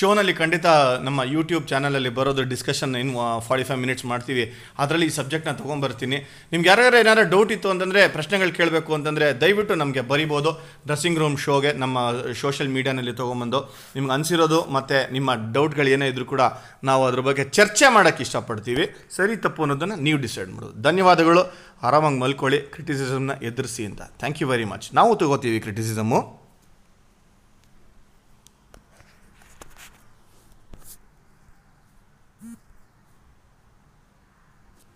[0.00, 0.66] ಶೋನಲ್ಲಿ ಖಂಡಿತ
[1.06, 4.44] ನಮ್ಮ ಯೂಟ್ಯೂಬ್ ಚಾನಲಲ್ಲಿ ಬರೋದು ಡಿಸ್ಕಷನ್ ಇನ್ನು ಫಾರ್ಟಿ ಫೈವ್ ಮಿನಿಟ್ಸ್ ಮಾಡ್ತೀವಿ.
[4.82, 6.18] ಅದರಲ್ಲಿ ಈ ಸಬ್ಜೆಕ್ಟ್ನ ತೊಗೊಂಬರ್ತೀನಿ.
[6.52, 10.52] ನಿಮ್ಗೆ ಯಾರ್ಯಾರು ಏನಾರು ಡೌಟ್ ಇತ್ತು ಅಂತಂದರೆ, ಪ್ರಶ್ನೆಗಳು ಕೇಳಬೇಕು ಅಂತಂದರೆ, ದಯವಿಟ್ಟು ನಮಗೆ ಬರಿಬೋದು.
[10.88, 11.98] ಡ್ರೆಸ್ಸಿಂಗ್ ರೂಮ್ ಶೋಗೆ ನಮ್ಮ
[12.42, 13.60] ಸೋಷಿಯಲ್ ಮೀಡಿಯಾನಲ್ಲಿ ತೊಗೊಂಬಂದು.
[13.96, 16.42] ನಿಮ್ಗೆ ಅನಿಸಿರೋದು ಮತ್ತು ನಿಮ್ಮ ಡೌಟ್ಗಳು ಏನೇ ಇದ್ರೂ ಕೂಡ
[16.90, 18.86] ನಾವು ಅದ್ರ ಬಗ್ಗೆ ಚರ್ಚೆ ಮಾಡೋಕ್ಕೆ ಇಷ್ಟಪಡ್ತೀವಿ.
[19.16, 21.44] ಸರಿ ತಪ್ಪು ಅನ್ನೋದನ್ನು ನೀವು ಡಿಸೈಡ್ ಮಾಡೋದು ಧನ್ಯವಾದಗಳು.
[21.88, 22.58] ಆರಾಮಾಗಿ ಮಲ್ಕೊಳ್ಳಿ.
[22.74, 24.02] ಕ್ರಿಟಿಸಿಸಮ್ನ ಎದುರಿಸಿ ಅಂತ.
[24.20, 26.18] ಥ್ಯಾಂಕ್ ಯು ವೆರಿ ಮಚ್ ನಾವು ತಗೋತೀವಿ ಕ್ರಿಟಿಸಿಸಮು